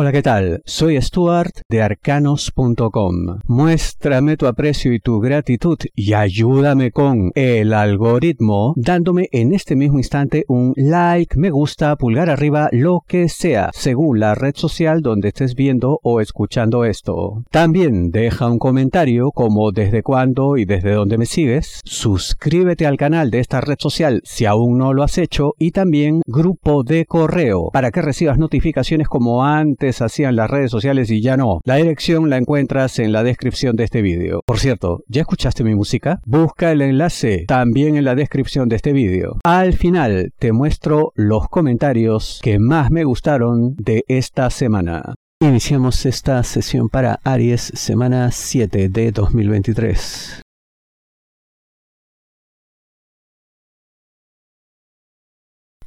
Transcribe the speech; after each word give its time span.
Hola, 0.00 0.12
¿qué 0.12 0.22
tal? 0.22 0.62
Soy 0.64 0.96
Stuart 1.02 1.62
de 1.68 1.82
arcanos.com. 1.82 3.40
Muéstrame 3.48 4.36
tu 4.36 4.46
aprecio 4.46 4.92
y 4.92 5.00
tu 5.00 5.18
gratitud 5.18 5.76
y 5.96 6.12
ayúdame 6.12 6.92
con 6.92 7.32
el 7.34 7.74
algoritmo 7.74 8.74
dándome 8.76 9.28
en 9.32 9.52
este 9.52 9.74
mismo 9.74 9.98
instante 9.98 10.44
un 10.46 10.72
like, 10.76 11.36
me 11.36 11.50
gusta, 11.50 11.96
pulgar 11.96 12.30
arriba, 12.30 12.68
lo 12.70 13.00
que 13.08 13.28
sea, 13.28 13.70
según 13.74 14.20
la 14.20 14.36
red 14.36 14.54
social 14.54 15.02
donde 15.02 15.30
estés 15.30 15.56
viendo 15.56 15.98
o 16.04 16.20
escuchando 16.20 16.84
esto. 16.84 17.42
También 17.50 18.12
deja 18.12 18.46
un 18.46 18.60
comentario 18.60 19.32
como 19.32 19.72
desde 19.72 20.04
cuándo 20.04 20.56
y 20.56 20.64
desde 20.64 20.92
dónde 20.92 21.18
me 21.18 21.26
sigues. 21.26 21.80
Suscríbete 21.82 22.86
al 22.86 22.98
canal 22.98 23.32
de 23.32 23.40
esta 23.40 23.60
red 23.60 23.78
social 23.80 24.20
si 24.22 24.44
aún 24.44 24.78
no 24.78 24.94
lo 24.94 25.02
has 25.02 25.18
hecho 25.18 25.54
y 25.58 25.72
también 25.72 26.22
grupo 26.24 26.84
de 26.84 27.04
correo 27.04 27.70
para 27.72 27.90
que 27.90 28.00
recibas 28.00 28.38
notificaciones 28.38 29.08
como 29.08 29.44
antes 29.44 29.87
hacían 30.00 30.36
las 30.36 30.50
redes 30.50 30.70
sociales 30.70 31.10
y 31.10 31.20
ya 31.20 31.36
no. 31.36 31.60
La 31.64 31.76
dirección 31.76 32.30
la 32.30 32.36
encuentras 32.36 32.98
en 32.98 33.12
la 33.12 33.22
descripción 33.22 33.76
de 33.76 33.84
este 33.84 34.02
vídeo. 34.02 34.42
Por 34.46 34.58
cierto, 34.58 35.02
¿ya 35.08 35.22
escuchaste 35.22 35.64
mi 35.64 35.74
música? 35.74 36.20
Busca 36.24 36.72
el 36.72 36.82
enlace 36.82 37.44
también 37.46 37.96
en 37.96 38.04
la 38.04 38.14
descripción 38.14 38.68
de 38.68 38.76
este 38.76 38.92
vídeo. 38.92 39.38
Al 39.44 39.74
final 39.74 40.32
te 40.38 40.52
muestro 40.52 41.12
los 41.14 41.48
comentarios 41.48 42.40
que 42.42 42.58
más 42.58 42.90
me 42.90 43.04
gustaron 43.04 43.74
de 43.76 44.04
esta 44.08 44.50
semana. 44.50 45.14
Iniciamos 45.40 46.04
esta 46.04 46.42
sesión 46.42 46.88
para 46.88 47.20
Aries, 47.22 47.60
semana 47.74 48.32
7 48.32 48.88
de 48.88 49.12
2023. 49.12 50.42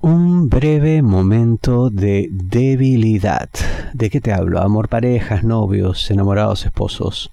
Un 0.04 0.50
breve 0.50 1.04
momento 1.04 1.92
de 1.92 2.28
debilidad. 2.32 3.52
¿De 3.94 4.10
qué 4.10 4.20
te 4.20 4.34
hablo? 4.34 4.60
Amor, 4.60 4.90
parejas, 4.90 5.44
novios, 5.44 6.10
enamorados, 6.10 6.66
esposos. 6.66 7.30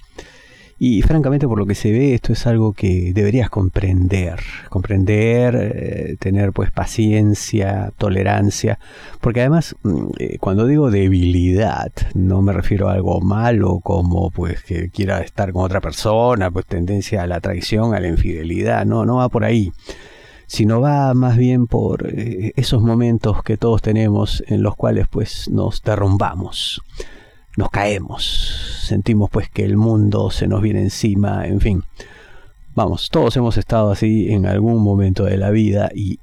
Y 0.78 1.00
francamente 1.00 1.48
por 1.48 1.56
lo 1.58 1.64
que 1.64 1.74
se 1.74 1.90
ve 1.90 2.12
esto 2.12 2.34
es 2.34 2.46
algo 2.46 2.74
que 2.74 3.14
deberías 3.14 3.48
comprender, 3.48 4.40
comprender, 4.68 5.56
eh, 5.56 6.16
tener 6.20 6.52
pues 6.52 6.70
paciencia, 6.70 7.90
tolerancia, 7.96 8.78
porque 9.22 9.40
además 9.40 9.74
mm, 9.82 10.06
eh, 10.18 10.36
cuando 10.38 10.66
digo 10.66 10.90
debilidad 10.90 11.90
no 12.12 12.42
me 12.42 12.52
refiero 12.52 12.90
a 12.90 12.92
algo 12.92 13.22
malo 13.22 13.80
como 13.80 14.30
pues 14.30 14.62
que 14.62 14.90
quiera 14.90 15.20
estar 15.20 15.52
con 15.52 15.64
otra 15.64 15.80
persona, 15.80 16.50
pues 16.50 16.66
tendencia 16.66 17.22
a 17.22 17.26
la 17.26 17.40
traición, 17.40 17.94
a 17.94 18.00
la 18.00 18.08
infidelidad, 18.08 18.84
no, 18.84 19.06
no 19.06 19.16
va 19.16 19.30
por 19.30 19.44
ahí 19.44 19.72
sino 20.48 20.80
va 20.80 21.12
más 21.12 21.36
bien 21.36 21.66
por 21.66 22.08
eh, 22.08 22.52
esos 22.56 22.82
momentos 22.82 23.42
que 23.42 23.58
todos 23.58 23.82
tenemos 23.82 24.42
en 24.48 24.62
los 24.62 24.74
cuales 24.74 25.06
pues 25.08 25.48
nos 25.50 25.82
derrumbamos, 25.82 26.82
nos 27.56 27.70
caemos, 27.70 28.80
sentimos 28.82 29.28
pues 29.30 29.50
que 29.50 29.64
el 29.64 29.76
mundo 29.76 30.30
se 30.30 30.48
nos 30.48 30.62
viene 30.62 30.80
encima, 30.80 31.46
en 31.46 31.60
fin. 31.60 31.84
Vamos, 32.74 33.10
todos 33.10 33.36
hemos 33.36 33.58
estado 33.58 33.90
así 33.90 34.32
en 34.32 34.46
algún 34.46 34.82
momento 34.82 35.24
de 35.24 35.36
la 35.36 35.50
vida 35.50 35.90
y 35.94 36.18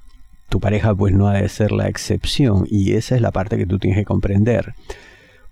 tu 0.49 0.59
pareja 0.59 0.95
pues 0.95 1.13
no 1.13 1.27
ha 1.27 1.33
de 1.33 1.47
ser 1.47 1.71
la 1.71 1.87
excepción 1.87 2.65
y 2.67 2.93
esa 2.93 3.15
es 3.15 3.21
la 3.21 3.31
parte 3.31 3.57
que 3.57 3.67
tú 3.67 3.77
tienes 3.77 3.99
que 3.99 4.05
comprender. 4.05 4.73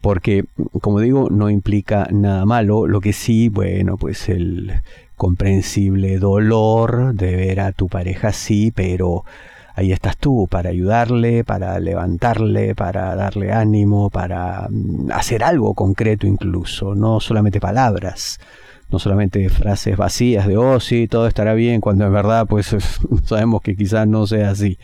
Porque, 0.01 0.45
como 0.81 0.99
digo, 0.99 1.29
no 1.29 1.49
implica 1.49 2.07
nada 2.11 2.45
malo, 2.45 2.87
lo 2.87 2.99
que 2.99 3.13
sí, 3.13 3.47
bueno, 3.47 3.95
pues 3.97 4.27
el, 4.27 4.81
comprensible 5.15 6.17
dolor 6.17 7.13
de 7.13 7.35
ver 7.35 7.59
a 7.59 7.71
tu 7.71 7.87
pareja 7.87 8.29
así, 8.29 8.71
pero 8.71 9.23
ahí 9.75 9.91
estás 9.91 10.17
tú 10.17 10.47
para 10.49 10.69
ayudarle, 10.69 11.43
para 11.43 11.79
levantarle, 11.79 12.75
para 12.75 13.15
darle 13.15 13.51
ánimo, 13.51 14.09
para 14.09 14.67
mm, 14.69 15.11
hacer 15.11 15.43
algo 15.43 15.73
concreto 15.73 16.27
incluso, 16.27 16.95
no 16.95 17.19
solamente 17.19 17.59
palabras 17.59 18.39
no 18.93 18.99
solamente 18.99 19.49
frases 19.49 19.97
vacías 19.97 20.45
de, 20.45 20.55
oh, 20.55 20.79
sí, 20.79 21.07
todo 21.07 21.25
estará 21.25 21.55
bien, 21.55 21.81
cuando 21.81 22.05
en 22.05 22.13
verdad, 22.13 22.45
pues 22.47 22.75
sabemos 23.25 23.63
que 23.63 23.75
quizás 23.75 24.07
no 24.07 24.27
sea 24.27 24.51
así. 24.51 24.77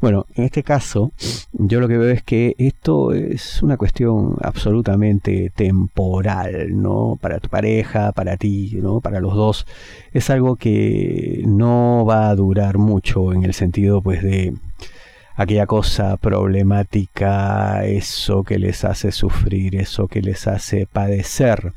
Bueno, 0.00 0.24
en 0.34 0.44
este 0.44 0.62
caso, 0.62 1.12
yo 1.52 1.78
lo 1.78 1.86
que 1.86 1.98
veo 1.98 2.08
es 2.08 2.22
que 2.22 2.54
esto 2.56 3.12
es 3.12 3.62
una 3.62 3.76
cuestión 3.76 4.36
absolutamente 4.40 5.52
temporal, 5.54 6.80
¿no? 6.80 7.18
Para 7.20 7.38
tu 7.38 7.50
pareja, 7.50 8.12
para 8.12 8.38
ti, 8.38 8.78
¿no? 8.80 9.02
Para 9.02 9.20
los 9.20 9.34
dos. 9.34 9.66
Es 10.14 10.30
algo 10.30 10.56
que 10.56 11.42
no 11.46 12.06
va 12.08 12.30
a 12.30 12.34
durar 12.34 12.78
mucho 12.78 13.34
en 13.34 13.44
el 13.44 13.52
sentido, 13.52 14.00
pues, 14.00 14.22
de 14.22 14.54
aquella 15.36 15.66
cosa 15.66 16.16
problemática, 16.16 17.84
eso 17.84 18.42
que 18.42 18.58
les 18.58 18.86
hace 18.86 19.12
sufrir, 19.12 19.76
eso 19.76 20.08
que 20.08 20.22
les 20.22 20.46
hace 20.46 20.86
padecer 20.86 21.74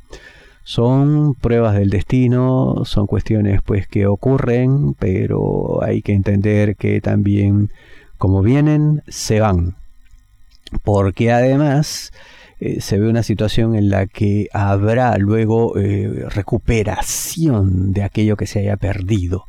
son 0.63 1.33
pruebas 1.35 1.75
del 1.75 1.89
destino, 1.89 2.83
son 2.85 3.07
cuestiones 3.07 3.61
pues 3.63 3.87
que 3.87 4.07
ocurren, 4.07 4.93
pero 4.93 5.83
hay 5.83 6.01
que 6.01 6.13
entender 6.13 6.75
que 6.75 7.01
también 7.01 7.69
como 8.17 8.41
vienen, 8.41 9.03
se 9.07 9.41
van. 9.41 9.75
Porque 10.83 11.31
además 11.31 12.13
eh, 12.65 12.79
se 12.79 12.97
ve 12.97 13.09
una 13.09 13.23
situación 13.23 13.75
en 13.75 13.89
la 13.89 14.05
que 14.05 14.47
habrá 14.53 15.17
luego 15.17 15.77
eh, 15.77 16.27
recuperación 16.29 17.91
de 17.91 18.03
aquello 18.03 18.37
que 18.37 18.47
se 18.47 18.59
haya 18.59 18.77
perdido. 18.77 19.43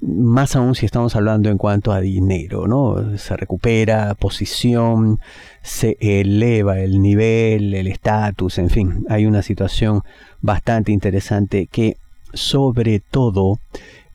Más 0.00 0.54
aún 0.54 0.76
si 0.76 0.86
estamos 0.86 1.16
hablando 1.16 1.50
en 1.50 1.58
cuanto 1.58 1.90
a 1.90 2.00
dinero, 2.00 2.68
¿no? 2.68 3.18
Se 3.18 3.36
recupera 3.36 4.14
posición, 4.14 5.18
se 5.62 5.96
eleva 5.98 6.78
el 6.78 7.02
nivel, 7.02 7.74
el 7.74 7.88
estatus, 7.88 8.58
en 8.58 8.70
fin, 8.70 9.06
hay 9.08 9.26
una 9.26 9.42
situación 9.42 10.02
bastante 10.40 10.92
interesante 10.92 11.66
que 11.66 11.96
sobre 12.32 13.00
todo 13.00 13.58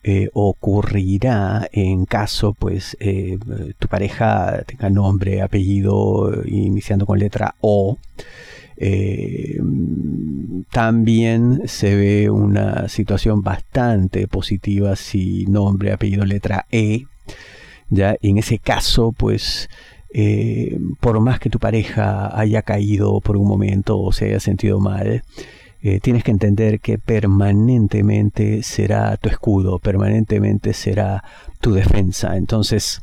eh, 0.03 0.29
ocurrirá 0.33 1.67
en 1.71 2.05
caso 2.05 2.53
pues 2.53 2.95
eh, 2.99 3.37
tu 3.77 3.87
pareja 3.87 4.63
tenga 4.65 4.89
nombre, 4.89 5.41
apellido 5.41 6.43
iniciando 6.45 7.05
con 7.05 7.19
letra 7.19 7.55
O. 7.61 7.97
Eh, 8.77 9.59
también 10.71 11.63
se 11.65 11.95
ve 11.95 12.29
una 12.29 12.87
situación 12.89 13.41
bastante 13.41 14.27
positiva 14.27 14.95
si 14.95 15.45
nombre, 15.47 15.91
apellido, 15.91 16.25
letra 16.25 16.65
E. 16.71 17.05
Ya 17.89 18.15
en 18.21 18.37
ese 18.37 18.59
caso, 18.59 19.11
pues 19.11 19.69
por 20.99 21.19
más 21.19 21.39
que 21.39 21.49
tu 21.49 21.59
pareja 21.59 22.37
haya 22.39 22.61
caído 22.61 23.19
por 23.21 23.37
un 23.37 23.47
momento 23.47 23.99
o 23.99 24.11
se 24.11 24.25
haya 24.25 24.39
sentido 24.39 24.79
mal, 24.79 25.23
eh, 25.81 25.99
tienes 25.99 26.23
que 26.23 26.31
entender 26.31 26.79
que 26.79 26.97
permanentemente 26.97 28.63
será 28.63 29.15
tu 29.17 29.29
escudo, 29.29 29.79
permanentemente 29.79 30.73
será 30.73 31.23
tu 31.61 31.73
defensa. 31.73 32.35
Entonces, 32.35 33.01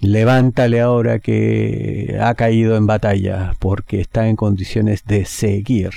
levántale 0.00 0.80
ahora 0.80 1.18
que 1.18 2.18
ha 2.20 2.34
caído 2.34 2.76
en 2.76 2.86
batalla, 2.86 3.54
porque 3.58 4.00
está 4.00 4.28
en 4.28 4.36
condiciones 4.36 5.04
de 5.04 5.24
seguir 5.24 5.90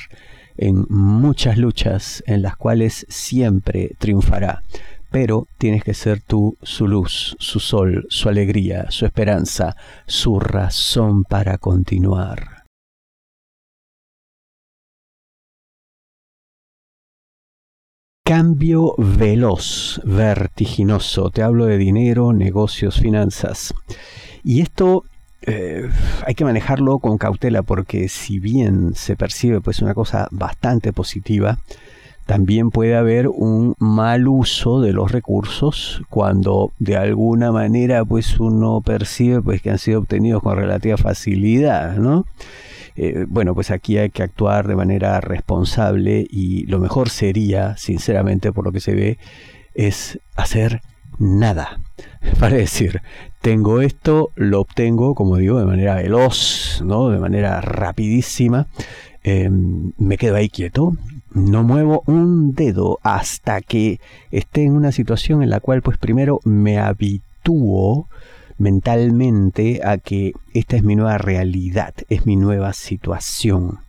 en 0.57 0.85
muchas 0.89 1.57
luchas 1.57 2.23
en 2.27 2.41
las 2.41 2.55
cuales 2.55 3.05
siempre 3.09 3.91
triunfará. 3.97 4.63
Pero 5.11 5.47
tienes 5.57 5.83
que 5.83 5.94
ser 5.94 6.21
tú 6.21 6.57
su 6.63 6.88
luz, 6.88 7.35
su 7.39 7.59
sol, 7.59 8.05
su 8.09 8.29
alegría, 8.29 8.88
su 8.89 9.05
esperanza, 9.05 9.75
su 10.07 10.39
razón 10.39 11.23
para 11.23 11.57
continuar. 11.59 12.62
Cambio 18.23 18.95
veloz, 18.97 20.00
vertiginoso. 20.06 21.29
Te 21.29 21.44
hablo 21.44 21.66
de 21.66 21.78
dinero, 21.78 22.31
negocios, 22.31 23.00
finanzas. 23.00 23.73
Y 24.45 24.61
esto 24.61 25.03
eh, 25.41 25.89
hay 26.25 26.33
que 26.33 26.45
manejarlo 26.45 27.00
con 27.00 27.17
cautela 27.17 27.63
porque 27.63 28.07
si 28.07 28.39
bien 28.39 28.95
se 28.95 29.17
percibe 29.17 29.59
pues 29.59 29.81
una 29.81 29.94
cosa 29.94 30.30
bastante 30.31 30.94
positiva, 30.94 31.59
también 32.25 32.71
puede 32.71 32.95
haber 32.95 33.27
un 33.27 33.75
mal 33.77 34.30
uso 34.30 34.80
de 34.80 34.94
los 34.94 35.12
recursos 35.12 36.01
cuando 36.09 36.71
de 36.80 36.95
alguna 36.95 37.51
manera 37.51 38.06
pues 38.06 38.39
uno 38.39 38.80
percibe 38.80 39.42
pues 39.42 39.62
que 39.62 39.71
han 39.71 39.80
sido 39.80 40.00
obtenidos 40.00 40.42
con 40.42 40.56
relativa 40.56 40.95
facilidad, 40.95 41.97
¿no? 41.97 42.25
Eh, 42.95 43.25
bueno, 43.28 43.56
pues 43.56 43.72
aquí 43.72 43.98
hay 43.98 44.10
que 44.10 44.24
actuar 44.24 44.68
de 44.68 44.75
manera 44.75 45.19
responsable 45.22 46.25
y 46.30 46.66
lo 46.68 46.80
mejor 46.80 47.10
sería, 47.10 47.75
sinceramente, 47.78 48.51
por 48.51 48.66
lo 48.66 48.72
que 48.72 48.80
se 48.80 48.94
ve, 48.94 49.18
es 49.74 50.19
hacer 50.36 50.81
nada. 51.19 51.80
Para 52.40 52.56
decir, 52.56 53.01
tengo 53.42 53.81
esto, 53.81 54.31
lo 54.36 54.62
obtengo, 54.62 55.16
como 55.16 55.38
digo, 55.38 55.60
de 55.60 55.66
manera 55.66 55.95
veloz, 55.95 56.81
¿no? 56.86 57.10
de 57.10 57.19
manera 57.19 57.62
rapidísima. 57.62 58.68
Em, 59.24 59.94
me 59.98 60.18
quedo 60.18 60.36
ahí 60.36 60.50
quieto, 60.50 60.98
no 61.34 61.63
muevo 61.63 62.04
un 62.07 62.54
dedo 62.54 63.00
hasta 63.04 63.62
que 63.62 64.00
esté 64.31 64.63
en 64.63 64.74
una 64.74 64.92
situación 64.92 65.42
en 65.42 65.50
la 65.50 65.62
cual, 65.62 65.81
pues 65.81 65.98
primero 65.98 66.42
me 66.44 66.78
habitúo 66.78 68.07
mentalmente 68.63 69.81
a 69.83 69.98
que 69.98 70.33
esta 70.54 70.75
es 70.75 70.83
mi 70.83 70.95
nueva 70.95 71.19
realidad, 71.19 71.94
es 72.10 72.25
mi 72.25 72.36
nueva 72.36 72.74
situación. 72.74 73.80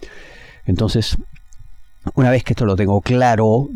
Entonces, 0.67 1.17
una 2.15 2.31
vez 2.31 2.45
que 2.45 2.53
esto 2.53 2.67
lo 2.67 2.77
tengo 2.77 3.01
claro, 3.01 3.71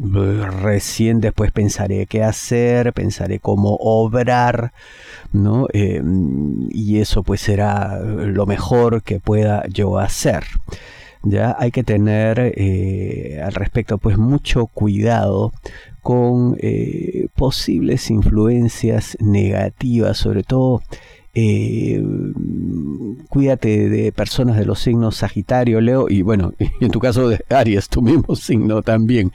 recién 0.60 1.20
después 1.20 1.50
pensaré 1.50 2.06
qué 2.06 2.22
hacer, 2.22 2.92
pensaré 2.92 3.38
cómo 3.38 3.76
obrar, 3.80 4.72
¿no? 5.32 5.66
Eh, 5.72 6.02
y 6.70 6.98
eso 6.98 7.22
pues 7.22 7.40
será 7.40 7.98
lo 8.00 8.44
mejor 8.44 9.02
que 9.02 9.18
pueda 9.18 9.66
yo 9.68 9.98
hacer. 9.98 10.44
Ya 11.22 11.56
hay 11.58 11.70
que 11.70 11.82
tener 11.82 12.52
eh, 12.56 13.40
al 13.44 13.52
respecto 13.52 13.98
pues 13.98 14.18
mucho 14.18 14.66
cuidado 14.66 15.52
con 16.00 16.56
eh, 16.60 17.28
posibles 17.34 18.10
influencias 18.10 19.16
negativas, 19.20 20.16
sobre 20.16 20.42
todo 20.42 20.82
eh, 21.40 22.02
cuídate 23.28 23.88
de 23.88 24.10
personas 24.10 24.56
de 24.56 24.64
los 24.64 24.80
signos 24.80 25.18
Sagitario, 25.18 25.80
Leo, 25.80 26.06
y 26.08 26.22
bueno, 26.22 26.52
y 26.80 26.84
en 26.84 26.90
tu 26.90 26.98
caso 26.98 27.28
de 27.28 27.38
Aries, 27.48 27.88
tu 27.88 28.02
mismo 28.02 28.34
signo 28.36 28.82
también, 28.82 29.32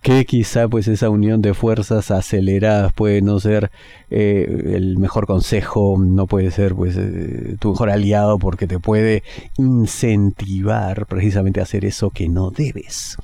que 0.00 0.24
quizá 0.24 0.66
pues 0.68 0.88
esa 0.88 1.10
unión 1.10 1.42
de 1.42 1.52
fuerzas 1.52 2.10
aceleradas 2.10 2.94
puede 2.94 3.20
no 3.20 3.38
ser 3.38 3.70
eh, 4.10 4.72
el 4.74 4.96
mejor 4.96 5.26
consejo, 5.26 5.96
no 5.98 6.26
puede 6.26 6.50
ser 6.50 6.74
pues 6.74 6.96
eh, 6.96 7.56
tu 7.60 7.72
mejor 7.72 7.90
aliado 7.90 8.38
porque 8.38 8.66
te 8.66 8.78
puede 8.78 9.22
incentivar 9.58 11.04
precisamente 11.06 11.60
a 11.60 11.64
hacer 11.64 11.84
eso 11.84 12.10
que 12.10 12.30
no 12.30 12.50
debes 12.50 13.18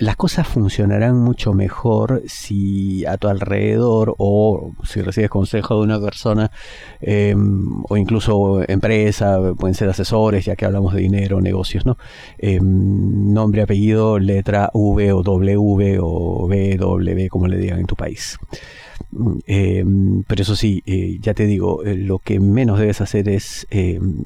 las 0.00 0.16
cosas 0.16 0.46
funcionarán 0.46 1.16
mucho 1.16 1.52
mejor 1.52 2.22
si 2.26 3.04
a 3.06 3.16
tu 3.16 3.28
alrededor 3.28 4.14
o 4.18 4.72
si 4.84 5.02
recibes 5.02 5.30
consejo 5.30 5.76
de 5.76 5.82
una 5.82 6.00
persona 6.00 6.50
em, 7.00 7.82
o 7.88 7.96
incluso 7.96 8.62
empresa, 8.68 9.38
pueden 9.58 9.74
ser 9.74 9.88
asesores, 9.88 10.44
ya 10.44 10.56
que 10.56 10.64
hablamos 10.64 10.94
de 10.94 11.00
dinero, 11.00 11.40
negocios, 11.40 11.84
¿no? 11.86 11.98
Em, 12.38 13.32
nombre, 13.32 13.62
apellido, 13.62 14.18
letra 14.18 14.70
V 14.72 15.12
o 15.12 15.22
W 15.22 15.98
o 16.00 16.46
B, 16.48 16.76
W, 16.76 17.28
como 17.28 17.48
le 17.48 17.58
digan 17.58 17.80
en 17.80 17.86
tu 17.86 17.96
país. 17.96 18.38
Em, 19.46 20.22
pero 20.24 20.42
eso 20.42 20.54
sí, 20.54 20.82
eh, 20.86 21.18
ya 21.20 21.34
te 21.34 21.46
digo, 21.46 21.84
eh, 21.84 21.96
lo 21.96 22.18
que 22.18 22.40
menos 22.40 22.78
debes 22.78 23.00
hacer 23.00 23.28
es 23.28 23.66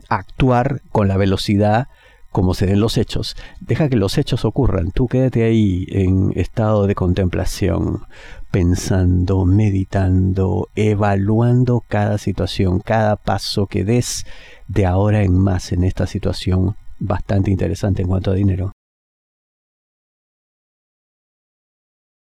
actuar 0.08 0.82
con 0.90 1.08
la 1.08 1.16
velocidad 1.16 1.88
como 2.32 2.54
se 2.54 2.66
den 2.66 2.80
los 2.80 2.98
hechos. 2.98 3.36
Deja 3.60 3.88
que 3.88 3.96
los 3.96 4.18
hechos 4.18 4.44
ocurran. 4.44 4.90
Tú 4.90 5.06
quédate 5.06 5.44
ahí 5.44 5.86
en 5.88 6.32
estado 6.34 6.86
de 6.86 6.94
contemplación, 6.94 8.06
pensando, 8.50 9.44
meditando, 9.44 10.68
evaluando 10.74 11.84
cada 11.86 12.18
situación, 12.18 12.80
cada 12.80 13.16
paso 13.16 13.66
que 13.66 13.84
des 13.84 14.24
de 14.66 14.86
ahora 14.86 15.22
en 15.22 15.38
más 15.38 15.72
en 15.72 15.84
esta 15.84 16.06
situación 16.06 16.74
bastante 16.98 17.50
interesante 17.50 18.02
en 18.02 18.08
cuanto 18.08 18.30
a 18.30 18.34
dinero. 18.34 18.72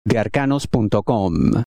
De 0.06 0.18
arcanos.com 0.18 1.64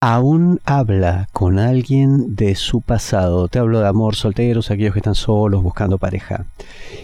aún 0.00 0.60
habla 0.64 1.28
con 1.32 1.58
alguien 1.58 2.36
de 2.36 2.54
su 2.54 2.82
pasado. 2.82 3.48
Te 3.48 3.58
hablo 3.58 3.80
de 3.80 3.88
amor, 3.88 4.14
solteros, 4.14 4.70
aquellos 4.70 4.92
que 4.92 5.00
están 5.00 5.16
solos 5.16 5.62
buscando 5.62 5.98
pareja. 5.98 6.46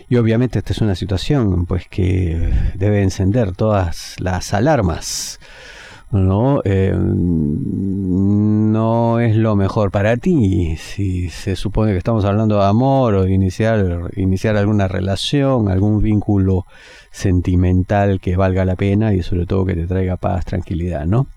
Y 0.08 0.16
obviamente 0.16 0.58
esta 0.58 0.72
es 0.72 0.80
una 0.80 0.94
situación 0.94 1.66
pues 1.66 1.88
que 1.88 2.52
debe 2.76 3.02
encender 3.02 3.52
todas 3.52 4.14
las 4.20 4.54
alarmas. 4.54 5.40
¿no? 6.12 6.60
Eh, 6.64 6.94
no 6.96 9.18
es 9.18 9.34
lo 9.34 9.56
mejor 9.56 9.90
para 9.90 10.16
ti 10.16 10.76
si 10.76 11.28
se 11.30 11.56
supone 11.56 11.90
que 11.90 11.98
estamos 11.98 12.24
hablando 12.24 12.58
de 12.58 12.66
amor 12.66 13.14
o 13.14 13.24
de 13.24 13.32
iniciar, 13.32 14.12
iniciar 14.14 14.56
alguna 14.56 14.86
relación, 14.86 15.68
algún 15.68 16.00
vínculo 16.00 16.66
sentimental 17.14 18.20
que 18.20 18.36
valga 18.36 18.64
la 18.64 18.74
pena 18.74 19.14
y 19.14 19.22
sobre 19.22 19.46
todo 19.46 19.64
que 19.64 19.74
te 19.74 19.86
traiga 19.86 20.16
paz, 20.16 20.44
tranquilidad, 20.44 21.06
¿no? 21.06 21.28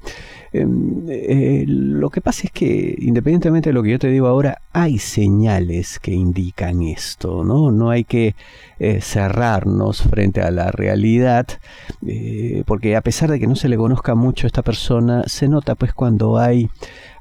Em, 0.52 1.06
eh, 1.08 1.66
lo 1.68 2.10
que 2.10 2.20
pasa 2.20 2.44
es 2.46 2.52
que, 2.52 2.96
independientemente 2.98 3.70
de 3.70 3.74
lo 3.74 3.84
que 3.84 3.92
yo 3.92 4.00
te 4.00 4.08
digo 4.08 4.28
ahora, 4.28 4.62
hay 4.74 4.98
señales 4.98 6.00
que 6.00 6.14
indican 6.14 6.82
esto, 6.82 7.44
¿no? 7.44 7.72
No 7.72 7.92
hay 7.92 8.06
que 8.06 8.34
eh, 8.80 9.02
cerrarnos 9.02 10.02
frente 10.02 10.42
a 10.42 10.50
la 10.50 10.72
realidad, 10.72 11.48
eh, 12.08 12.64
porque 12.66 12.96
a 12.96 13.02
pesar 13.02 13.30
de 13.30 13.40
que 13.40 13.48
no 13.48 13.56
se 13.56 13.70
le 13.70 13.78
conozca 13.78 14.16
mucho 14.16 14.48
a 14.48 14.50
esta 14.50 14.64
persona, 14.64 15.24
se 15.28 15.48
nota 15.48 15.76
pues 15.76 15.94
cuando 15.94 16.40
hay 16.40 16.70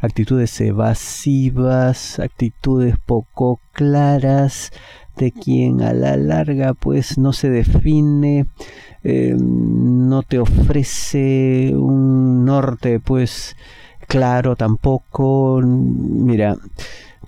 actitudes 0.00 0.59
evasivas, 0.62 2.19
actitudes 2.20 2.97
poco 3.05 3.61
claras, 3.73 4.73
quien 5.31 5.83
a 5.83 5.93
la 5.93 6.17
larga 6.17 6.75
pues 6.75 7.19
no 7.19 7.33
se 7.33 7.51
define, 7.51 8.47
no 9.03 10.23
te 10.23 10.39
ofrece 10.39 11.73
un 11.75 12.45
norte 12.45 13.01
pues 13.01 13.57
claro 14.07 14.57
tampoco. 14.57 15.61
Mira, 15.63 16.57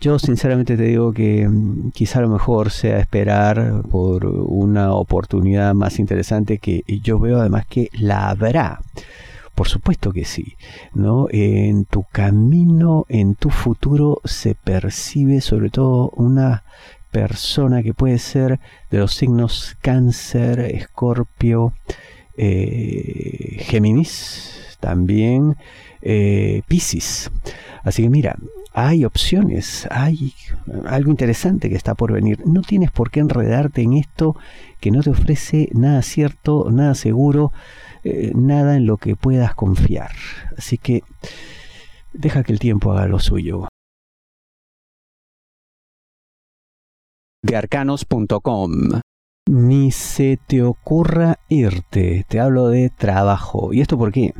yo 0.01 0.19
sinceramente 0.19 0.77
te 0.77 0.85
digo 0.85 1.13
que 1.13 1.49
mm, 1.49 1.91
quizá 1.91 2.21
lo 2.21 2.29
mejor 2.29 2.71
sea 2.71 2.99
esperar 2.99 3.83
por 3.91 4.27
una 4.27 4.93
oportunidad 4.93 5.75
más 5.75 5.99
interesante 5.99 6.59
que 6.59 6.85
yo 7.03 7.19
veo 7.19 7.41
además 7.41 7.67
que 7.67 7.89
la 7.93 8.29
habrá. 8.29 8.81
Por 9.57 9.67
supuesto 9.67 10.13
que 10.13 10.25
sí, 10.25 10.55
¿no? 10.95 11.27
En 11.31 11.85
tu 11.85 12.05
camino, 12.05 13.07
en 13.09 13.35
tu 13.35 13.51
futuro 13.51 14.21
se 14.25 14.55
percibe 14.55 15.41
sobre 15.41 15.69
todo 15.71 16.11
una 16.11 16.63
persona 17.11 17.83
que 17.83 17.95
puede 17.95 18.19
ser 18.19 18.61
de 18.91 18.99
los 18.99 19.15
signos 19.15 19.77
cáncer, 19.81 20.61
escorpio, 20.61 21.73
eh, 22.37 23.57
Géminis, 23.61 24.77
también 24.81 25.57
eh, 26.03 26.63
Piscis. 26.69 27.31
Así 27.83 28.03
que 28.03 28.11
mira, 28.11 28.37
hay 28.73 29.05
opciones, 29.05 29.89
hay 29.91 30.35
algo 30.87 31.11
interesante 31.11 31.69
que 31.69 31.75
está 31.75 31.95
por 31.95 32.13
venir. 32.13 32.41
No 32.47 32.63
tienes 32.63 32.91
por 32.91 33.11
qué 33.11 33.21
enredarte 33.21 33.83
en 33.83 33.95
esto 33.95 34.37
que 34.81 34.91
no 34.91 35.03
te 35.03 35.11
ofrece 35.11 35.69
nada 35.73 36.03
cierto, 36.03 36.69
nada 36.71 36.95
seguro, 36.95 37.53
eh, 38.05 38.33
nada 38.35 38.77
en 38.77 38.87
lo 38.87 38.97
que 38.97 39.17
puedas 39.17 39.55
confiar. 39.55 40.13
Así 40.57 40.79
que 40.79 41.03
deja 42.13 42.45
que 42.45 42.53
el 42.53 42.59
tiempo 42.59 42.93
haga 42.93 43.09
lo 43.09 43.19
suyo. 43.19 43.69
Arcanos.com 47.57 49.01
ni 49.49 49.91
se 49.91 50.39
te 50.47 50.63
ocurra 50.63 51.39
irte. 51.49 52.25
Te 52.29 52.41
hablo 52.41 52.69
de 52.69 52.91
trabajo. 52.91 53.73
¿Y 53.73 53.81
esto 53.81 53.99
por 53.99 54.13
qué? 54.13 54.35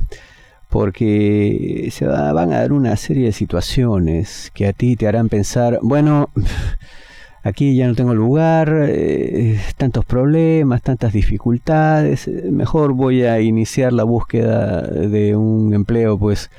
Porque 0.69 1.89
se 1.91 2.07
van 2.07 2.53
a 2.53 2.61
dar 2.61 2.73
una 2.73 2.97
serie 2.97 3.27
de 3.27 3.33
situaciones 3.33 4.51
que 4.55 4.67
a 4.67 4.73
ti 4.75 4.97
te 4.97 5.09
harán 5.09 5.31
pensar, 5.31 5.79
bueno, 5.83 6.29
aquí 7.43 7.75
ya 7.75 7.89
no 7.89 7.95
tengo 7.95 8.15
lugar, 8.15 8.87
eh, 8.87 9.59
tantos 9.79 10.05
problemas, 10.05 10.83
tantas 10.83 11.15
dificultades, 11.15 12.29
mejor 12.29 12.93
voy 12.93 13.23
a 13.23 13.41
iniciar 13.41 13.95
la 13.95 14.05
búsqueda 14.05 14.83
de 14.83 15.35
un 15.37 15.73
empleo 15.73 16.19
pues 16.19 16.51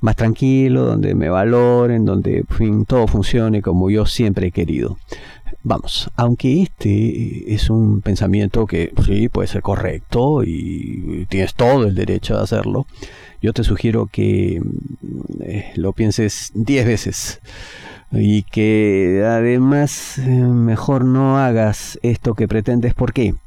más 0.00 0.16
tranquilo, 0.16 0.84
donde 0.84 1.14
me 1.14 1.28
valoren, 1.28 2.04
donde 2.04 2.44
fin, 2.48 2.84
todo 2.84 3.06
funcione 3.06 3.62
como 3.62 3.90
yo 3.90 4.06
siempre 4.06 4.48
he 4.48 4.52
querido. 4.52 4.98
Vamos, 5.62 6.10
aunque 6.16 6.62
este 6.62 7.52
es 7.52 7.68
un 7.68 8.00
pensamiento 8.00 8.66
que 8.66 8.92
sí 9.04 9.28
puede 9.28 9.48
ser 9.48 9.60
correcto 9.60 10.42
y 10.42 11.26
tienes 11.28 11.54
todo 11.54 11.84
el 11.84 11.94
derecho 11.94 12.38
a 12.38 12.42
hacerlo, 12.42 12.86
yo 13.42 13.52
te 13.52 13.64
sugiero 13.64 14.08
que 14.10 14.62
eh, 15.40 15.72
lo 15.76 15.92
pienses 15.92 16.50
10 16.54 16.86
veces 16.86 17.40
y 18.12 18.42
que 18.44 19.22
además 19.26 20.18
eh, 20.18 20.28
mejor 20.30 21.04
no 21.04 21.38
hagas 21.38 21.98
esto 22.02 22.34
que 22.34 22.48
pretendes. 22.48 22.94
¿Por 22.94 23.12
qué? 23.12 23.34
Porque 23.34 23.40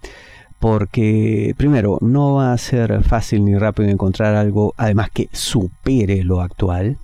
primero 1.58 1.98
no 2.02 2.36
va 2.36 2.54
a 2.54 2.58
ser 2.58 3.04
fácil 3.04 3.44
ni 3.46 3.58
rápido 3.58 3.90
encontrar 3.90 4.36
algo 4.36 4.74
además 4.78 5.10
que 5.12 5.30
supere 5.32 6.24
lo 6.24 6.42
actual. 6.42 6.98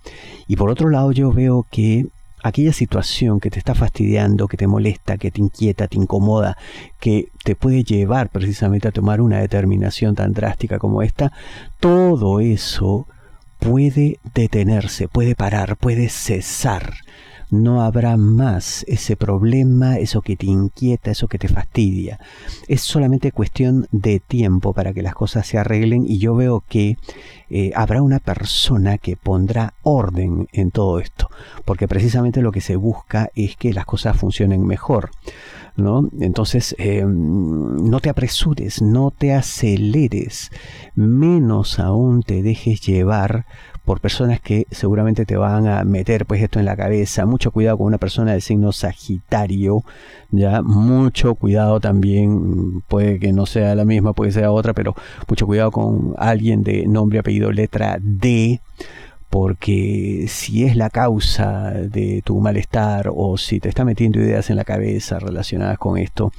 Y 0.47 0.55
por 0.55 0.69
otro 0.69 0.89
lado 0.89 1.11
yo 1.11 1.31
veo 1.31 1.65
que 1.69 2.07
aquella 2.41 2.71
situación 2.71 3.39
que 3.39 3.49
te 3.49 3.59
está 3.59 3.75
fastidiando, 3.75 4.47
que 4.47 4.57
te 4.57 4.67
molesta, 4.67 5.17
que 5.17 5.29
te 5.29 5.41
inquieta, 5.41 5.87
te 5.87 5.97
incomoda, 5.97 6.57
que 6.99 7.27
te 7.43 7.55
puede 7.55 7.83
llevar 7.83 8.29
precisamente 8.29 8.87
a 8.87 8.91
tomar 8.91 9.19
una 9.19 9.39
determinación 9.39 10.15
tan 10.15 10.33
drástica 10.33 10.79
como 10.79 11.01
esta, 11.01 11.33
todo 11.79 12.39
eso 12.39 13.07
puede 13.59 14.19
detenerse, 14.33 15.09
puede 15.09 15.35
parar, 15.35 15.75
puede 15.75 16.07
cesar 16.07 16.93
no 17.51 17.81
habrá 17.81 18.17
más 18.17 18.85
ese 18.87 19.15
problema, 19.15 19.97
eso 19.97 20.21
que 20.21 20.35
te 20.35 20.45
inquieta, 20.45 21.11
eso 21.11 21.27
que 21.27 21.39
te 21.39 21.47
fastidia. 21.47 22.19
Es 22.67 22.81
solamente 22.81 23.31
cuestión 23.31 23.87
de 23.91 24.19
tiempo 24.19 24.73
para 24.73 24.93
que 24.93 25.01
las 25.01 25.15
cosas 25.15 25.47
se 25.47 25.57
arreglen 25.57 26.05
y 26.07 26.19
yo 26.19 26.35
veo 26.35 26.63
que 26.67 26.97
eh, 27.49 27.71
habrá 27.75 28.01
una 28.01 28.19
persona 28.19 28.97
que 28.97 29.15
pondrá 29.15 29.73
orden 29.81 30.47
en 30.53 30.71
todo 30.71 30.99
esto, 30.99 31.29
porque 31.65 31.87
precisamente 31.87 32.41
lo 32.41 32.51
que 32.51 32.61
se 32.61 32.75
busca 32.75 33.29
es 33.35 33.55
que 33.55 33.73
las 33.73 33.85
cosas 33.85 34.17
funcionen 34.17 34.65
mejor. 34.65 35.09
¿No? 35.77 36.09
Entonces, 36.19 36.75
eh, 36.77 37.05
no 37.05 38.01
te 38.01 38.09
apresures, 38.09 38.81
no 38.81 39.11
te 39.11 39.33
aceleres, 39.33 40.51
menos 40.93 41.79
aún 41.79 42.21
te 42.21 42.43
dejes 42.43 42.81
llevar 42.81 43.45
por 43.89 44.01
personas 44.01 44.39
que 44.39 44.67
seguramente 44.69 45.25
te 45.25 45.35
van 45.35 45.67
a 45.67 45.83
meter 45.83 46.27
pues 46.27 46.43
esto 46.43 46.59
en 46.59 46.65
la 46.65 46.75
cabeza. 46.75 47.25
Mucho 47.39 47.51
cuidado 47.51 47.77
con 47.77 47.87
una 47.87 47.97
persona 47.97 48.33
del 48.33 48.41
signo 48.41 48.73
Sagitario, 48.73 49.85
ya 50.29 50.61
mucho 50.61 51.35
cuidado 51.35 51.79
también, 51.79 52.81
puede 52.89 53.17
que 53.17 53.31
no 53.31 53.45
sea 53.45 53.75
la 53.75 53.85
misma, 53.85 54.11
puede 54.11 54.33
ser 54.33 54.47
otra, 54.47 54.73
pero 54.73 54.93
mucho 55.25 55.47
cuidado 55.47 55.71
con 55.71 56.15
alguien 56.17 56.63
de 56.63 56.85
nombre, 56.85 57.19
apellido, 57.19 57.53
letra 57.53 57.97
D 58.01 58.59
porque 59.29 60.25
si 60.27 60.65
es 60.65 60.75
la 60.75 60.89
causa 60.89 61.71
de 61.71 62.21
tu 62.25 62.41
malestar 62.41 63.09
o 63.15 63.37
si 63.37 63.61
te 63.61 63.69
está 63.69 63.85
metiendo 63.85 64.19
ideas 64.19 64.49
en 64.49 64.57
la 64.57 64.65
cabeza 64.65 65.17
relacionadas 65.17 65.77
con 65.77 65.97
esto, 65.97 66.33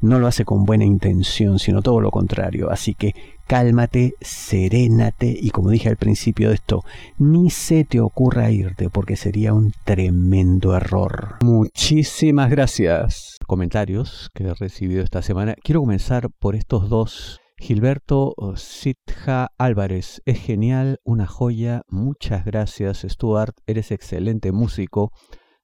no 0.00 0.18
lo 0.20 0.26
hace 0.26 0.46
con 0.46 0.64
buena 0.64 0.86
intención, 0.86 1.58
sino 1.58 1.82
todo 1.82 2.00
lo 2.00 2.10
contrario. 2.10 2.70
Así 2.70 2.94
que 2.94 3.14
cálmate, 3.46 4.14
serénate 4.20 5.36
y 5.40 5.50
como 5.50 5.70
dije 5.70 5.88
al 5.88 5.96
principio 5.96 6.48
de 6.48 6.56
esto, 6.56 6.84
ni 7.18 7.50
se 7.50 7.84
te 7.84 8.00
ocurra 8.00 8.50
irte 8.50 8.90
porque 8.90 9.16
sería 9.16 9.54
un 9.54 9.72
tremendo 9.84 10.76
error. 10.76 11.36
Muchísimas 11.42 12.50
gracias. 12.50 13.36
Comentarios 13.46 14.30
que 14.34 14.44
he 14.44 14.54
recibido 14.54 15.02
esta 15.02 15.22
semana. 15.22 15.54
Quiero 15.62 15.80
comenzar 15.80 16.30
por 16.30 16.56
estos 16.56 16.88
dos 16.88 17.40
Gilberto 17.58 18.34
Sitja 18.56 19.50
Álvarez, 19.56 20.20
es 20.26 20.38
genial, 20.38 21.00
una 21.04 21.26
joya, 21.26 21.82
muchas 21.88 22.44
gracias 22.44 23.06
Stuart, 23.08 23.56
eres 23.66 23.92
excelente 23.92 24.52
músico. 24.52 25.10